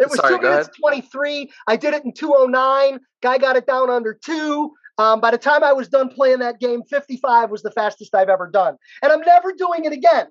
it 0.00 0.08
was 0.08 0.18
Sorry, 0.18 0.36
two 0.36 0.42
minutes 0.42 0.68
ahead. 0.68 0.76
23. 0.80 1.50
I 1.68 1.76
did 1.76 1.94
it 1.94 2.04
in 2.04 2.12
209. 2.12 2.98
Guy 3.22 3.38
got 3.38 3.56
it 3.56 3.66
down 3.66 3.90
under 3.90 4.12
two. 4.12 4.72
Um, 4.98 5.20
by 5.20 5.30
the 5.30 5.38
time 5.38 5.62
I 5.62 5.72
was 5.72 5.88
done 5.88 6.08
playing 6.08 6.40
that 6.40 6.58
game, 6.58 6.82
55 6.90 7.50
was 7.50 7.62
the 7.62 7.70
fastest 7.70 8.14
I've 8.14 8.28
ever 8.28 8.48
done. 8.48 8.76
And 9.02 9.12
I'm 9.12 9.20
never 9.20 9.52
doing 9.52 9.84
it 9.84 9.92
again. 9.92 10.26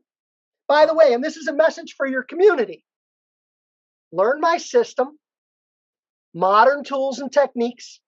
By 0.69 0.85
the 0.85 0.93
way, 0.93 1.13
and 1.13 1.23
this 1.23 1.35
is 1.35 1.47
a 1.47 1.53
message 1.53 1.95
for 1.97 2.05
your 2.05 2.23
community 2.23 2.85
learn 4.11 4.39
my 4.39 4.57
system, 4.57 5.19
modern 6.33 6.83
tools 6.83 7.19
and 7.19 7.31
techniques, 7.31 7.99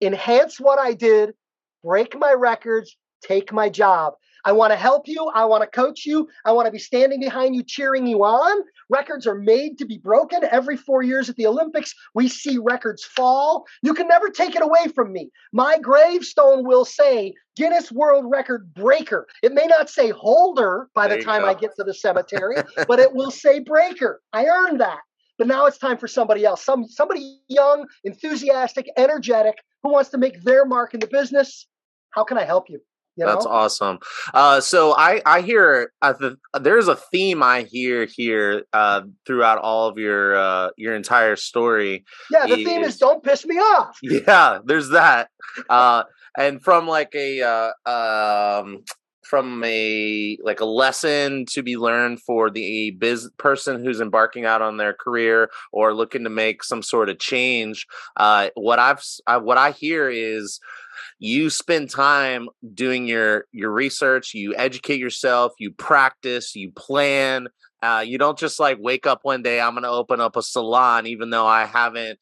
enhance 0.00 0.60
what 0.60 0.78
I 0.78 0.92
did, 0.94 1.34
break 1.82 2.16
my 2.16 2.32
records, 2.32 2.96
take 3.22 3.52
my 3.52 3.68
job. 3.68 4.14
I 4.44 4.52
want 4.52 4.72
to 4.72 4.76
help 4.76 5.08
you. 5.08 5.30
I 5.34 5.44
want 5.44 5.62
to 5.62 5.66
coach 5.68 6.06
you. 6.06 6.28
I 6.44 6.52
want 6.52 6.66
to 6.66 6.72
be 6.72 6.78
standing 6.78 7.20
behind 7.20 7.54
you, 7.54 7.62
cheering 7.62 8.06
you 8.06 8.24
on. 8.24 8.62
Records 8.88 9.26
are 9.26 9.34
made 9.34 9.78
to 9.78 9.86
be 9.86 9.98
broken. 9.98 10.40
Every 10.50 10.76
four 10.76 11.02
years 11.02 11.28
at 11.28 11.36
the 11.36 11.46
Olympics, 11.46 11.94
we 12.14 12.28
see 12.28 12.58
records 12.58 13.04
fall. 13.04 13.66
You 13.82 13.94
can 13.94 14.08
never 14.08 14.28
take 14.28 14.56
it 14.56 14.62
away 14.62 14.88
from 14.94 15.12
me. 15.12 15.30
My 15.52 15.78
gravestone 15.78 16.66
will 16.66 16.84
say 16.84 17.34
Guinness 17.56 17.90
World 17.90 18.24
Record 18.28 18.72
breaker. 18.72 19.26
It 19.42 19.52
may 19.52 19.66
not 19.66 19.90
say 19.90 20.10
holder 20.10 20.88
by 20.94 21.08
there 21.08 21.18
the 21.18 21.24
time 21.24 21.44
I 21.44 21.54
get 21.54 21.74
to 21.76 21.84
the 21.84 21.94
cemetery, 21.94 22.56
but 22.88 22.98
it 22.98 23.12
will 23.14 23.30
say 23.30 23.58
breaker. 23.58 24.20
I 24.32 24.46
earned 24.46 24.80
that. 24.80 25.00
But 25.38 25.46
now 25.46 25.66
it's 25.66 25.78
time 25.78 25.98
for 25.98 26.08
somebody 26.08 26.44
else, 26.44 26.64
some 26.64 26.88
somebody 26.88 27.38
young, 27.48 27.86
enthusiastic, 28.02 28.88
energetic, 28.96 29.56
who 29.82 29.92
wants 29.92 30.10
to 30.10 30.18
make 30.18 30.42
their 30.42 30.64
mark 30.64 30.94
in 30.94 31.00
the 31.00 31.06
business. 31.06 31.66
How 32.10 32.24
can 32.24 32.38
I 32.38 32.44
help 32.44 32.68
you? 32.68 32.80
You 33.18 33.26
That's 33.26 33.44
know? 33.44 33.50
awesome. 33.50 33.98
Uh, 34.32 34.60
so 34.60 34.94
I 34.96 35.20
I 35.26 35.40
hear 35.40 35.92
uh, 36.02 36.12
the, 36.12 36.38
there's 36.60 36.86
a 36.86 36.94
theme 36.94 37.42
I 37.42 37.62
hear 37.62 38.06
here 38.06 38.62
uh, 38.72 39.02
throughout 39.26 39.58
all 39.58 39.88
of 39.88 39.98
your 39.98 40.36
uh, 40.36 40.70
your 40.76 40.94
entire 40.94 41.34
story. 41.34 42.04
Yeah, 42.30 42.46
the 42.46 42.58
is, 42.58 42.64
theme 42.64 42.84
is 42.84 42.96
don't 42.96 43.22
piss 43.22 43.44
me 43.44 43.56
off. 43.56 43.98
Yeah, 44.28 44.58
there's 44.64 44.90
that. 44.90 45.30
Uh, 45.68 46.04
and 46.36 46.62
from 46.62 46.86
like 46.86 47.12
a 47.14 47.42
uh, 47.42 48.60
um, 48.60 48.84
from 49.28 49.62
a 49.64 50.38
like 50.42 50.60
a 50.60 50.64
lesson 50.64 51.44
to 51.46 51.62
be 51.62 51.76
learned 51.76 52.20
for 52.22 52.50
the 52.50 52.92
biz 52.92 53.30
person 53.38 53.84
who's 53.84 54.00
embarking 54.00 54.44
out 54.46 54.62
on 54.62 54.78
their 54.78 54.94
career 54.94 55.50
or 55.72 55.92
looking 55.92 56.24
to 56.24 56.30
make 56.30 56.64
some 56.64 56.82
sort 56.82 57.08
of 57.08 57.18
change. 57.18 57.86
Uh, 58.16 58.48
what 58.54 58.78
I've 58.78 59.02
uh, 59.26 59.40
what 59.40 59.58
I 59.58 59.72
hear 59.72 60.08
is 60.08 60.60
you 61.18 61.50
spend 61.50 61.90
time 61.90 62.48
doing 62.74 63.06
your 63.06 63.44
your 63.52 63.70
research 63.70 64.34
you 64.34 64.54
educate 64.56 64.98
yourself 64.98 65.52
you 65.58 65.70
practice 65.72 66.54
you 66.54 66.70
plan 66.72 67.48
uh, 67.80 68.02
you 68.04 68.18
don't 68.18 68.38
just 68.38 68.58
like 68.58 68.76
wake 68.80 69.06
up 69.06 69.20
one 69.22 69.42
day 69.42 69.60
i'm 69.60 69.72
going 69.72 69.82
to 69.82 69.88
open 69.88 70.20
up 70.20 70.36
a 70.36 70.42
salon 70.42 71.06
even 71.06 71.30
though 71.30 71.46
i 71.46 71.64
haven't 71.64 72.18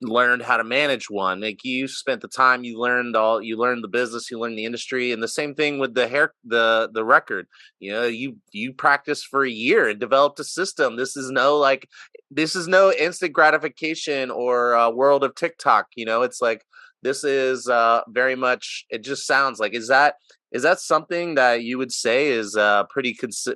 learned 0.00 0.42
how 0.42 0.56
to 0.56 0.64
manage 0.64 1.10
one. 1.10 1.40
Like 1.40 1.64
you 1.64 1.88
spent 1.88 2.20
the 2.20 2.28
time 2.28 2.62
you 2.62 2.78
learned 2.78 3.16
all 3.16 3.42
you 3.42 3.56
learned 3.56 3.82
the 3.82 3.88
business 3.88 4.30
you 4.30 4.38
learned 4.38 4.56
the 4.56 4.64
industry 4.64 5.10
and 5.10 5.22
the 5.22 5.28
same 5.28 5.54
thing 5.54 5.78
with 5.78 5.94
the 5.94 6.06
hair 6.06 6.32
the 6.44 6.90
the 6.92 7.04
record. 7.04 7.46
You 7.80 7.92
know 7.92 8.04
you 8.04 8.36
you 8.52 8.72
practiced 8.72 9.26
for 9.26 9.44
a 9.44 9.50
year 9.50 9.88
and 9.88 9.98
developed 9.98 10.38
a 10.40 10.44
system. 10.44 10.96
This 10.96 11.16
is 11.16 11.30
no 11.30 11.58
like 11.58 11.88
this 12.30 12.54
is 12.54 12.68
no 12.68 12.92
instant 12.92 13.32
gratification 13.32 14.30
or 14.30 14.76
uh, 14.76 14.90
world 14.90 15.24
of 15.24 15.34
tiktok 15.34 15.86
you 15.96 16.04
know? 16.04 16.22
It's 16.22 16.40
like 16.40 16.62
this 17.02 17.24
is 17.24 17.68
uh, 17.68 18.02
very 18.08 18.36
much. 18.36 18.84
It 18.90 19.02
just 19.02 19.26
sounds 19.26 19.58
like 19.58 19.74
is 19.74 19.88
that 19.88 20.16
is 20.52 20.62
that 20.62 20.80
something 20.80 21.34
that 21.36 21.62
you 21.62 21.78
would 21.78 21.92
say 21.92 22.28
is 22.28 22.56
uh, 22.56 22.84
pretty 22.90 23.14
cons- 23.14 23.48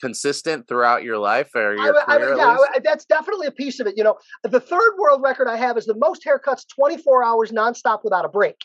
consistent 0.00 0.68
throughout 0.68 1.02
your 1.02 1.18
life 1.18 1.50
or 1.54 1.74
your 1.74 1.98
I, 1.98 2.18
career? 2.18 2.34
I, 2.34 2.36
yeah, 2.36 2.56
I, 2.74 2.78
that's 2.84 3.06
definitely 3.06 3.46
a 3.46 3.52
piece 3.52 3.80
of 3.80 3.86
it. 3.86 3.94
You 3.96 4.04
know, 4.04 4.18
the 4.42 4.60
third 4.60 4.92
world 4.98 5.22
record 5.22 5.48
I 5.48 5.56
have 5.56 5.78
is 5.78 5.86
the 5.86 5.96
most 5.96 6.24
haircuts 6.24 6.64
24 6.74 7.24
hours 7.24 7.52
nonstop 7.52 8.04
without 8.04 8.24
a 8.24 8.28
break. 8.28 8.56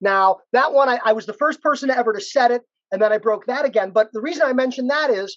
Now, 0.00 0.38
that 0.52 0.72
one, 0.72 0.88
I, 0.88 0.98
I 1.04 1.12
was 1.12 1.26
the 1.26 1.34
first 1.34 1.62
person 1.62 1.90
ever 1.90 2.12
to 2.12 2.20
set 2.20 2.50
it, 2.50 2.62
and 2.90 3.00
then 3.00 3.12
I 3.12 3.18
broke 3.18 3.46
that 3.46 3.64
again. 3.64 3.90
But 3.90 4.12
the 4.12 4.20
reason 4.20 4.42
I 4.46 4.52
mention 4.52 4.88
that 4.88 5.10
is 5.10 5.36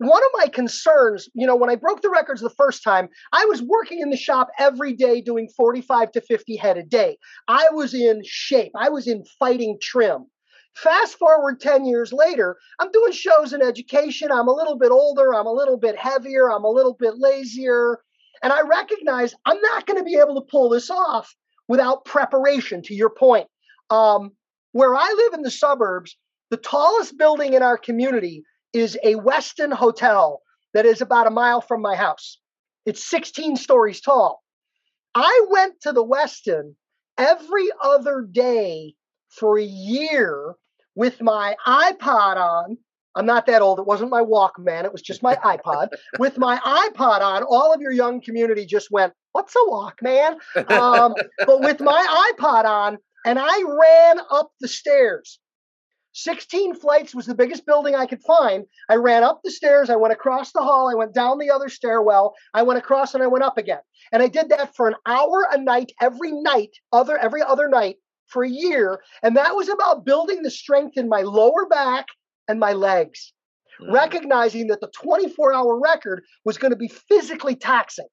one 0.00 0.22
of 0.22 0.30
my 0.38 0.46
concerns, 0.46 1.28
you 1.34 1.46
know, 1.46 1.54
when 1.54 1.68
I 1.68 1.76
broke 1.76 2.00
the 2.00 2.08
records 2.08 2.40
the 2.40 2.48
first 2.48 2.82
time, 2.82 3.10
I 3.34 3.44
was 3.44 3.60
working 3.60 4.00
in 4.00 4.08
the 4.08 4.16
shop 4.16 4.48
every 4.58 4.94
day 4.94 5.20
doing 5.20 5.46
45 5.54 6.12
to 6.12 6.22
50 6.22 6.56
head 6.56 6.78
a 6.78 6.82
day. 6.82 7.18
I 7.48 7.68
was 7.72 7.92
in 7.92 8.22
shape, 8.24 8.72
I 8.74 8.88
was 8.88 9.06
in 9.06 9.24
fighting 9.38 9.76
trim. 9.82 10.24
Fast 10.74 11.18
forward 11.18 11.60
10 11.60 11.84
years 11.84 12.14
later, 12.14 12.56
I'm 12.78 12.90
doing 12.92 13.12
shows 13.12 13.52
in 13.52 13.60
education. 13.60 14.32
I'm 14.32 14.48
a 14.48 14.54
little 14.54 14.78
bit 14.78 14.90
older, 14.90 15.34
I'm 15.34 15.46
a 15.46 15.52
little 15.52 15.76
bit 15.76 15.98
heavier, 15.98 16.50
I'm 16.50 16.64
a 16.64 16.70
little 16.70 16.94
bit 16.94 17.18
lazier. 17.18 17.98
And 18.42 18.54
I 18.54 18.62
recognize 18.62 19.34
I'm 19.44 19.60
not 19.60 19.84
going 19.84 19.98
to 19.98 20.04
be 20.04 20.16
able 20.16 20.36
to 20.36 20.50
pull 20.50 20.70
this 20.70 20.88
off 20.88 21.34
without 21.68 22.06
preparation, 22.06 22.80
to 22.84 22.94
your 22.94 23.10
point. 23.10 23.48
Um, 23.90 24.30
where 24.72 24.94
I 24.94 25.12
live 25.12 25.34
in 25.34 25.42
the 25.42 25.50
suburbs, 25.50 26.16
the 26.48 26.56
tallest 26.56 27.18
building 27.18 27.52
in 27.52 27.62
our 27.62 27.76
community 27.76 28.44
is 28.72 28.96
a 29.02 29.14
Westin 29.14 29.72
hotel 29.72 30.42
that 30.74 30.86
is 30.86 31.00
about 31.00 31.26
a 31.26 31.30
mile 31.30 31.60
from 31.60 31.82
my 31.82 31.96
house. 31.96 32.38
It's 32.86 33.08
16 33.08 33.56
stories 33.56 34.00
tall. 34.00 34.42
I 35.14 35.46
went 35.50 35.80
to 35.82 35.92
the 35.92 36.04
Westin 36.04 36.74
every 37.18 37.68
other 37.82 38.26
day 38.30 38.94
for 39.28 39.58
a 39.58 39.64
year 39.64 40.54
with 40.94 41.20
my 41.20 41.56
iPod 41.66 42.36
on. 42.36 42.78
I'm 43.16 43.26
not 43.26 43.46
that 43.46 43.60
old. 43.60 43.80
It 43.80 43.86
wasn't 43.86 44.10
my 44.10 44.22
Walkman. 44.22 44.84
It 44.84 44.92
was 44.92 45.02
just 45.02 45.22
my 45.22 45.34
iPod. 45.36 45.88
with 46.18 46.38
my 46.38 46.58
iPod 46.58 47.20
on, 47.20 47.42
all 47.42 47.74
of 47.74 47.80
your 47.80 47.92
young 47.92 48.20
community 48.20 48.66
just 48.66 48.90
went, 48.90 49.12
What's 49.32 49.54
a 49.54 49.70
Walkman? 49.70 50.36
Um, 50.70 51.14
but 51.46 51.60
with 51.60 51.80
my 51.80 52.32
iPod 52.38 52.64
on, 52.64 52.98
and 53.24 53.38
I 53.40 53.62
ran 53.62 54.24
up 54.30 54.50
the 54.60 54.68
stairs 54.68 55.38
16 56.12 56.74
flights 56.74 57.14
was 57.14 57.26
the 57.26 57.34
biggest 57.34 57.66
building 57.66 57.94
I 57.94 58.06
could 58.06 58.22
find. 58.22 58.64
I 58.88 58.96
ran 58.96 59.22
up 59.22 59.40
the 59.42 59.50
stairs, 59.50 59.90
I 59.90 59.96
went 59.96 60.12
across 60.12 60.52
the 60.52 60.62
hall, 60.62 60.90
I 60.90 60.94
went 60.94 61.14
down 61.14 61.38
the 61.38 61.50
other 61.50 61.68
stairwell, 61.68 62.34
I 62.52 62.62
went 62.62 62.78
across 62.78 63.14
and 63.14 63.22
I 63.22 63.28
went 63.28 63.44
up 63.44 63.58
again. 63.58 63.80
And 64.12 64.22
I 64.22 64.28
did 64.28 64.48
that 64.48 64.74
for 64.74 64.88
an 64.88 64.96
hour 65.06 65.46
a 65.50 65.58
night 65.58 65.92
every 66.00 66.32
night, 66.32 66.70
other 66.92 67.16
every 67.16 67.42
other 67.42 67.68
night 67.68 67.96
for 68.26 68.44
a 68.44 68.48
year, 68.48 69.02
and 69.22 69.36
that 69.36 69.54
was 69.54 69.68
about 69.68 70.04
building 70.04 70.42
the 70.42 70.50
strength 70.50 70.96
in 70.96 71.08
my 71.08 71.22
lower 71.22 71.66
back 71.66 72.06
and 72.48 72.58
my 72.58 72.72
legs. 72.72 73.32
Mm. 73.80 73.92
Recognizing 73.92 74.68
that 74.68 74.80
the 74.80 74.90
24-hour 75.04 75.78
record 75.80 76.22
was 76.44 76.58
going 76.58 76.70
to 76.70 76.76
be 76.76 76.88
physically 76.88 77.56
taxing. 77.56 78.06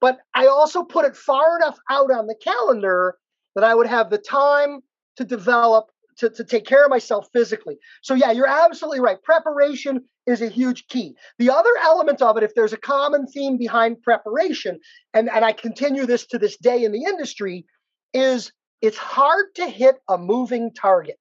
But 0.00 0.18
I 0.34 0.46
also 0.46 0.82
put 0.82 1.04
it 1.04 1.16
far 1.16 1.56
enough 1.56 1.78
out 1.88 2.10
on 2.10 2.26
the 2.26 2.34
calendar 2.42 3.14
that 3.54 3.64
I 3.64 3.74
would 3.74 3.86
have 3.86 4.10
the 4.10 4.18
time 4.18 4.80
to 5.16 5.24
develop 5.24 5.91
to, 6.18 6.30
to 6.30 6.44
take 6.44 6.66
care 6.66 6.84
of 6.84 6.90
myself 6.90 7.28
physically. 7.32 7.76
So, 8.02 8.14
yeah, 8.14 8.30
you're 8.30 8.46
absolutely 8.46 9.00
right. 9.00 9.22
Preparation 9.22 10.02
is 10.26 10.42
a 10.42 10.48
huge 10.48 10.86
key. 10.88 11.14
The 11.38 11.50
other 11.50 11.70
element 11.80 12.22
of 12.22 12.36
it, 12.36 12.42
if 12.42 12.54
there's 12.54 12.72
a 12.72 12.78
common 12.78 13.26
theme 13.26 13.58
behind 13.58 14.02
preparation, 14.02 14.78
and, 15.14 15.28
and 15.28 15.44
I 15.44 15.52
continue 15.52 16.06
this 16.06 16.26
to 16.26 16.38
this 16.38 16.56
day 16.56 16.84
in 16.84 16.92
the 16.92 17.04
industry, 17.04 17.66
is 18.14 18.52
it's 18.80 18.98
hard 18.98 19.46
to 19.56 19.68
hit 19.68 19.96
a 20.08 20.18
moving 20.18 20.72
target 20.74 21.16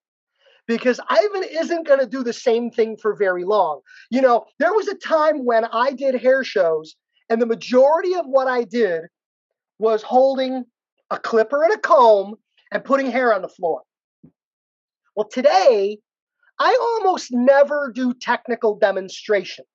because 0.67 0.99
Ivan 1.09 1.43
isn't 1.43 1.87
going 1.87 1.99
to 1.99 2.05
do 2.05 2.23
the 2.23 2.33
same 2.33 2.71
thing 2.71 2.97
for 2.97 3.15
very 3.15 3.43
long. 3.43 3.81
You 4.09 4.21
know, 4.21 4.45
there 4.59 4.73
was 4.73 4.87
a 4.87 4.95
time 4.95 5.45
when 5.45 5.65
I 5.65 5.91
did 5.91 6.15
hair 6.15 6.43
shows, 6.43 6.95
and 7.29 7.41
the 7.41 7.45
majority 7.45 8.15
of 8.15 8.25
what 8.25 8.47
I 8.47 8.63
did 8.63 9.03
was 9.79 10.03
holding 10.03 10.65
a 11.09 11.17
clipper 11.17 11.63
and 11.63 11.73
a 11.73 11.77
comb 11.77 12.35
and 12.71 12.83
putting 12.83 13.11
hair 13.11 13.33
on 13.33 13.41
the 13.41 13.49
floor. 13.49 13.81
Well, 15.15 15.27
today, 15.27 15.99
I 16.59 16.77
almost 16.81 17.31
never 17.31 17.91
do 17.93 18.13
technical 18.13 18.77
demonstration. 18.77 19.65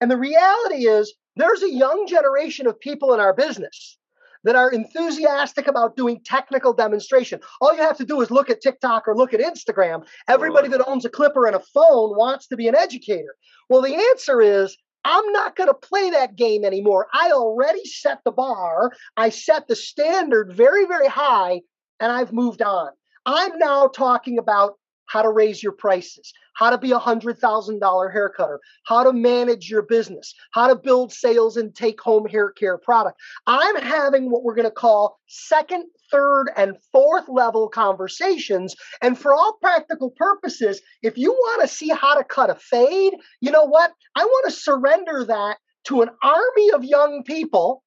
And 0.00 0.10
the 0.10 0.16
reality 0.16 0.86
is, 0.86 1.14
there's 1.36 1.62
a 1.62 1.72
young 1.72 2.06
generation 2.06 2.66
of 2.66 2.78
people 2.78 3.14
in 3.14 3.20
our 3.20 3.32
business 3.32 3.98
that 4.44 4.56
are 4.56 4.70
enthusiastic 4.70 5.68
about 5.68 5.96
doing 5.96 6.20
technical 6.24 6.72
demonstration. 6.72 7.40
All 7.60 7.74
you 7.74 7.82
have 7.82 7.96
to 7.98 8.04
do 8.04 8.20
is 8.20 8.30
look 8.30 8.50
at 8.50 8.60
TikTok 8.60 9.06
or 9.06 9.16
look 9.16 9.32
at 9.32 9.40
Instagram. 9.40 10.04
Everybody 10.28 10.68
that 10.68 10.86
owns 10.86 11.04
a 11.04 11.08
clipper 11.08 11.46
and 11.46 11.56
a 11.56 11.60
phone 11.60 12.16
wants 12.16 12.48
to 12.48 12.56
be 12.56 12.68
an 12.68 12.74
educator. 12.74 13.36
Well, 13.68 13.82
the 13.82 13.94
answer 13.94 14.42
is 14.42 14.76
I'm 15.04 15.32
not 15.32 15.56
going 15.56 15.68
to 15.68 15.74
play 15.74 16.10
that 16.10 16.36
game 16.36 16.64
anymore. 16.64 17.06
I 17.12 17.30
already 17.32 17.84
set 17.84 18.18
the 18.24 18.32
bar, 18.32 18.92
I 19.16 19.30
set 19.30 19.68
the 19.68 19.76
standard 19.76 20.52
very, 20.54 20.86
very 20.86 21.08
high, 21.08 21.62
and 22.00 22.12
I've 22.12 22.32
moved 22.32 22.62
on. 22.62 22.90
I'm 23.26 23.58
now 23.58 23.88
talking 23.88 24.38
about 24.38 24.74
how 25.06 25.20
to 25.20 25.28
raise 25.28 25.62
your 25.62 25.72
prices, 25.72 26.32
how 26.54 26.70
to 26.70 26.78
be 26.78 26.92
a 26.92 26.98
$100,000 26.98 28.12
hair 28.12 28.32
cutter, 28.34 28.60
how 28.86 29.04
to 29.04 29.12
manage 29.12 29.68
your 29.68 29.82
business, 29.82 30.34
how 30.52 30.66
to 30.68 30.74
build 30.74 31.12
sales 31.12 31.56
and 31.56 31.74
take 31.74 32.00
home 32.00 32.26
hair 32.26 32.50
care 32.50 32.78
product. 32.78 33.20
I'm 33.46 33.76
having 33.76 34.30
what 34.30 34.42
we're 34.42 34.54
going 34.54 34.68
to 34.68 34.70
call 34.70 35.18
second, 35.28 35.84
third, 36.10 36.50
and 36.56 36.76
fourth 36.92 37.28
level 37.28 37.68
conversations. 37.68 38.74
And 39.02 39.18
for 39.18 39.34
all 39.34 39.58
practical 39.60 40.12
purposes, 40.16 40.80
if 41.02 41.18
you 41.18 41.32
want 41.32 41.60
to 41.62 41.68
see 41.68 41.90
how 41.90 42.14
to 42.14 42.24
cut 42.24 42.48
a 42.48 42.54
fade, 42.54 43.12
you 43.40 43.50
know 43.50 43.64
what? 43.64 43.92
I 44.16 44.24
want 44.24 44.46
to 44.46 44.58
surrender 44.58 45.24
that 45.26 45.58
to 45.88 46.00
an 46.00 46.08
army 46.22 46.70
of 46.70 46.84
young 46.84 47.22
people. 47.24 47.82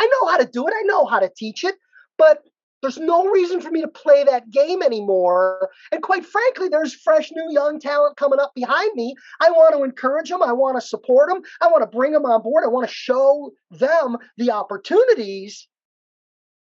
I 0.00 0.06
know 0.06 0.28
how 0.30 0.38
to 0.38 0.46
do 0.46 0.66
it, 0.66 0.74
I 0.76 0.82
know 0.82 1.06
how 1.06 1.20
to 1.20 1.30
teach 1.36 1.62
it, 1.64 1.76
but 2.18 2.42
there's 2.86 2.98
no 2.98 3.26
reason 3.26 3.60
for 3.60 3.72
me 3.72 3.80
to 3.80 3.88
play 3.88 4.22
that 4.22 4.48
game 4.48 4.80
anymore. 4.80 5.70
And 5.90 6.00
quite 6.04 6.24
frankly, 6.24 6.68
there's 6.68 6.94
fresh, 6.94 7.32
new, 7.32 7.52
young 7.52 7.80
talent 7.80 8.16
coming 8.16 8.38
up 8.38 8.52
behind 8.54 8.92
me. 8.94 9.16
I 9.40 9.50
want 9.50 9.74
to 9.74 9.82
encourage 9.82 10.28
them. 10.28 10.40
I 10.40 10.52
want 10.52 10.80
to 10.80 10.86
support 10.86 11.28
them. 11.28 11.42
I 11.60 11.66
want 11.66 11.82
to 11.82 11.88
bring 11.88 12.12
them 12.12 12.24
on 12.24 12.42
board. 12.42 12.62
I 12.64 12.68
want 12.68 12.88
to 12.88 12.94
show 12.94 13.50
them 13.72 14.18
the 14.36 14.52
opportunities. 14.52 15.66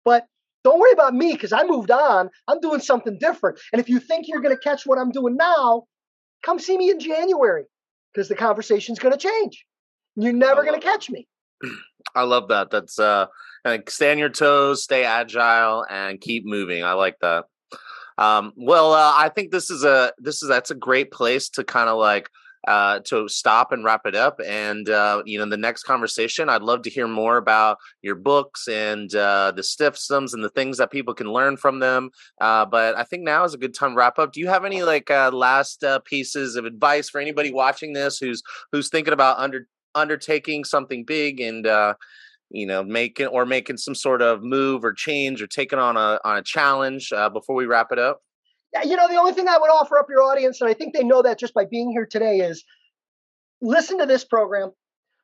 But 0.05 0.25
don't 0.63 0.79
worry 0.79 0.93
about 0.93 1.13
me 1.13 1.33
because 1.33 1.51
I 1.51 1.63
moved 1.65 1.91
on. 1.91 2.29
I'm 2.47 2.61
doing 2.61 2.79
something 2.79 3.17
different. 3.19 3.59
And 3.73 3.81
if 3.81 3.89
you 3.89 3.99
think 3.99 4.29
you're 4.29 4.39
going 4.39 4.55
to 4.55 4.61
catch 4.61 4.85
what 4.85 4.97
I'm 4.97 5.11
doing 5.11 5.35
now, 5.35 5.83
come 6.45 6.57
see 6.57 6.77
me 6.77 6.89
in 6.89 7.01
January 7.01 7.65
because 8.13 8.29
the 8.29 8.35
conversation's 8.35 8.97
going 8.97 9.13
to 9.13 9.19
change. 9.19 9.65
You're 10.15 10.31
never 10.31 10.63
going 10.63 10.79
to 10.79 10.85
catch 10.85 11.09
me. 11.09 11.27
I 12.15 12.23
love 12.23 12.47
that. 12.47 12.71
That's 12.71 12.97
uh 12.97 13.25
like 13.65 13.89
stay 13.89 14.11
on 14.11 14.17
your 14.17 14.29
toes, 14.29 14.83
stay 14.83 15.03
agile, 15.03 15.85
and 15.89 16.19
keep 16.19 16.45
moving. 16.45 16.83
I 16.83 16.93
like 16.93 17.17
that. 17.21 17.45
Um, 18.17 18.53
well, 18.55 18.93
uh, 18.93 19.13
I 19.15 19.29
think 19.29 19.51
this 19.51 19.69
is 19.69 19.83
a 19.83 20.13
this 20.17 20.43
is 20.43 20.49
that's 20.49 20.71
a 20.71 20.75
great 20.75 21.11
place 21.11 21.49
to 21.49 21.63
kind 21.63 21.89
of 21.89 21.97
like 21.97 22.29
uh, 22.67 22.99
to 22.99 23.27
stop 23.27 23.71
and 23.71 23.83
wrap 23.83 24.05
it 24.05 24.15
up. 24.15 24.39
And 24.45 24.87
uh, 24.89 25.23
you 25.25 25.37
know, 25.39 25.45
the 25.45 25.57
next 25.57 25.83
conversation, 25.83 26.49
I'd 26.49 26.61
love 26.61 26.83
to 26.83 26.89
hear 26.89 27.07
more 27.07 27.37
about 27.37 27.77
your 28.01 28.15
books 28.15 28.67
and 28.67 29.13
uh, 29.15 29.51
the 29.55 29.63
systems 29.63 30.33
and 30.33 30.43
the 30.43 30.49
things 30.49 30.77
that 30.77 30.91
people 30.91 31.13
can 31.13 31.31
learn 31.31 31.57
from 31.57 31.79
them. 31.79 32.09
Uh, 32.39 32.65
but 32.65 32.95
I 32.95 33.03
think 33.03 33.23
now 33.23 33.43
is 33.43 33.53
a 33.53 33.57
good 33.57 33.73
time 33.73 33.91
to 33.91 33.97
wrap 33.97 34.19
up. 34.19 34.31
Do 34.31 34.39
you 34.39 34.47
have 34.47 34.65
any 34.65 34.83
like 34.83 35.09
uh, 35.11 35.31
last 35.33 35.83
uh, 35.83 35.99
pieces 35.99 36.55
of 36.55 36.65
advice 36.65 37.09
for 37.09 37.19
anybody 37.19 37.51
watching 37.51 37.93
this 37.93 38.17
who's 38.17 38.41
who's 38.71 38.89
thinking 38.89 39.13
about 39.13 39.39
under 39.39 39.67
undertaking 39.95 40.63
something 40.63 41.03
big 41.03 41.39
and 41.39 41.67
uh, 41.67 41.93
you 42.53 42.65
know 42.65 42.83
making 42.83 43.27
or 43.27 43.45
making 43.45 43.77
some 43.77 43.95
sort 43.95 44.21
of 44.21 44.43
move 44.43 44.85
or 44.85 44.93
change 44.93 45.41
or 45.41 45.47
taking 45.47 45.79
on 45.79 45.97
a 45.97 46.19
on 46.23 46.37
a 46.37 46.43
challenge 46.43 47.11
uh, 47.11 47.29
before 47.29 47.55
we 47.55 47.65
wrap 47.65 47.91
it 47.91 47.99
up? 47.99 48.21
You 48.83 48.95
know 48.95 49.07
the 49.07 49.17
only 49.17 49.33
thing 49.33 49.47
i 49.47 49.57
would 49.57 49.69
offer 49.69 49.97
up 49.99 50.07
your 50.09 50.23
audience 50.23 50.61
and 50.61 50.69
i 50.69 50.73
think 50.73 50.93
they 50.93 51.03
know 51.03 51.21
that 51.21 51.37
just 51.37 51.53
by 51.53 51.65
being 51.65 51.91
here 51.91 52.07
today 52.09 52.39
is 52.39 52.63
listen 53.61 53.99
to 53.99 54.05
this 54.05 54.23
program 54.23 54.71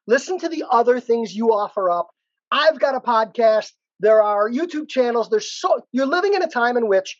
listen 0.06 0.38
to 0.40 0.50
the 0.50 0.66
other 0.72 1.00
things 1.00 1.36
you 1.36 1.54
offer 1.54 1.90
up. 1.90 2.10
I've 2.52 2.80
got 2.80 2.96
a 2.96 3.00
podcast 3.00 3.72
there 4.00 4.22
are 4.22 4.50
youtube 4.50 4.88
channels 4.88 5.30
there's 5.30 5.52
so 5.52 5.82
you're 5.92 6.06
living 6.06 6.36
in 6.36 6.44
a 6.44 6.48
time 6.48 6.78
in 6.78 6.88
which 6.88 7.18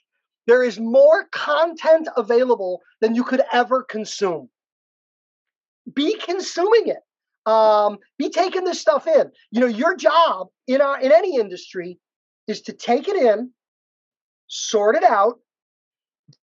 there 0.50 0.64
is 0.64 0.80
more 0.80 1.28
content 1.32 2.08
available 2.18 2.82
than 3.02 3.14
you 3.14 3.24
could 3.24 3.44
ever 3.54 3.84
consume. 3.84 4.50
Be 5.94 6.18
consuming 6.18 6.88
it 6.88 7.04
um, 7.50 7.98
be 8.18 8.30
taking 8.30 8.64
this 8.64 8.80
stuff 8.80 9.08
in. 9.08 9.32
You 9.52 9.62
know, 9.62 9.68
your 9.68 9.96
job 9.96 10.48
in 10.68 10.82
our 10.82 11.00
in 11.02 11.12
any 11.12 11.38
industry 11.38 12.00
is 12.48 12.62
to 12.64 12.74
take 12.74 13.08
it 13.08 13.16
in, 13.16 13.52
sort 14.48 14.96
it 14.96 15.04
out, 15.04 15.40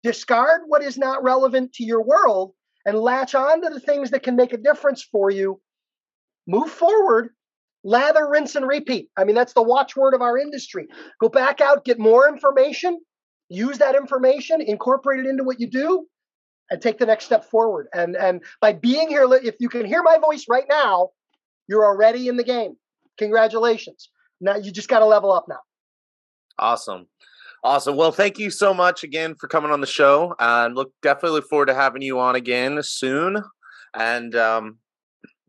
discard 0.02 0.62
what 0.66 0.82
is 0.82 0.98
not 0.98 1.22
relevant 1.22 1.72
to 1.74 1.84
your 1.84 2.02
world, 2.02 2.52
and 2.84 2.98
latch 2.98 3.34
on 3.34 3.62
to 3.62 3.70
the 3.70 3.80
things 3.80 4.10
that 4.10 4.22
can 4.22 4.36
make 4.36 4.52
a 4.52 4.58
difference 4.58 5.02
for 5.02 5.30
you. 5.30 5.60
Move 6.46 6.70
forward, 6.70 7.30
lather, 7.82 8.28
rinse, 8.28 8.54
and 8.54 8.66
repeat. 8.66 9.08
I 9.16 9.24
mean, 9.24 9.34
that's 9.34 9.54
the 9.54 9.62
watchword 9.62 10.14
of 10.14 10.22
our 10.22 10.36
industry. 10.36 10.86
Go 11.20 11.28
back 11.28 11.60
out, 11.60 11.84
get 11.84 11.98
more 11.98 12.28
information, 12.28 13.00
use 13.48 13.78
that 13.78 13.94
information, 13.94 14.60
incorporate 14.60 15.20
it 15.20 15.28
into 15.28 15.44
what 15.44 15.60
you 15.60 15.66
do, 15.66 16.06
and 16.70 16.80
take 16.80 16.98
the 16.98 17.06
next 17.06 17.24
step 17.24 17.44
forward. 17.44 17.88
And 17.92 18.16
and 18.16 18.42
by 18.60 18.72
being 18.72 19.08
here, 19.08 19.26
if 19.42 19.56
you 19.58 19.68
can 19.68 19.84
hear 19.84 20.02
my 20.02 20.18
voice 20.18 20.46
right 20.48 20.66
now, 20.68 21.10
you're 21.68 21.84
already 21.84 22.28
in 22.28 22.36
the 22.36 22.44
game. 22.44 22.76
Congratulations. 23.18 24.10
Now 24.40 24.56
you 24.56 24.70
just 24.72 24.88
got 24.88 25.00
to 25.00 25.06
level 25.06 25.32
up 25.32 25.46
now. 25.48 25.60
Awesome. 26.58 27.06
Awesome. 27.62 27.96
Well, 27.96 28.12
thank 28.12 28.38
you 28.38 28.50
so 28.50 28.72
much 28.72 29.04
again 29.04 29.34
for 29.34 29.46
coming 29.46 29.70
on 29.70 29.82
the 29.82 29.86
show. 29.86 30.34
And 30.38 30.72
uh, 30.72 30.76
look, 30.76 30.92
definitely 31.02 31.36
look 31.36 31.48
forward 31.48 31.66
to 31.66 31.74
having 31.74 32.00
you 32.00 32.18
on 32.18 32.34
again 32.34 32.82
soon. 32.82 33.42
And 33.94 34.34
um, 34.34 34.78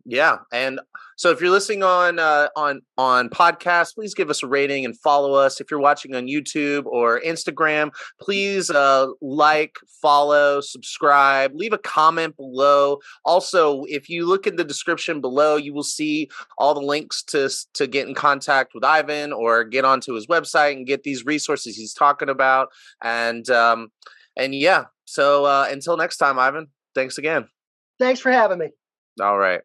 yeah, 0.06 0.38
and 0.52 0.80
so 1.18 1.30
if 1.30 1.40
you're 1.40 1.52
listening 1.52 1.84
on 1.84 2.18
uh, 2.18 2.48
on 2.56 2.82
on 2.98 3.30
podcast, 3.30 3.94
please 3.94 4.16
give 4.16 4.30
us 4.32 4.42
a 4.42 4.48
rating 4.48 4.86
and 4.86 4.98
follow 5.00 5.34
us. 5.34 5.62
If 5.62 5.70
you're 5.70 5.80
watching 5.80 6.16
on 6.16 6.26
YouTube 6.26 6.86
or 6.86 7.22
Instagram, 7.22 7.92
please 8.20 8.72
uh, 8.72 9.08
like, 9.22 9.76
follow, 10.02 10.62
subscribe, 10.62 11.52
leave 11.54 11.74
a 11.74 11.78
comment 11.78 12.36
below. 12.38 12.98
Also, 13.24 13.84
if 13.84 14.10
you 14.10 14.26
look 14.26 14.48
in 14.48 14.56
the 14.56 14.64
description 14.64 15.22
below, 15.22 15.58
you 15.58 15.74
will 15.74 15.84
see 15.84 16.30
all 16.58 16.74
the 16.74 16.82
links 16.82 17.22
to 17.24 17.50
to 17.74 17.86
get 17.86 18.08
in 18.08 18.16
contact 18.16 18.74
with 18.74 18.84
Ivan 18.84 19.32
or 19.32 19.64
get 19.64 19.86
onto 19.86 20.14
his 20.14 20.28
website 20.28 20.74
and 20.74 20.88
get 20.88 21.04
these 21.04 21.26
resources 21.26 21.76
he's 21.76 21.94
talking 21.94 22.30
about. 22.30 22.70
And 23.04 23.48
um, 23.52 23.92
and 24.36 24.56
yeah, 24.56 24.86
so 25.06 25.46
uh, 25.46 25.68
until 25.70 25.98
next 25.98 26.18
time, 26.18 26.40
Ivan, 26.40 26.68
thanks 26.96 27.18
again. 27.18 27.48
Thanks 28.00 28.20
for 28.20 28.32
having 28.32 28.58
me. 28.58 28.70
All 29.22 29.38
right. 29.38 29.62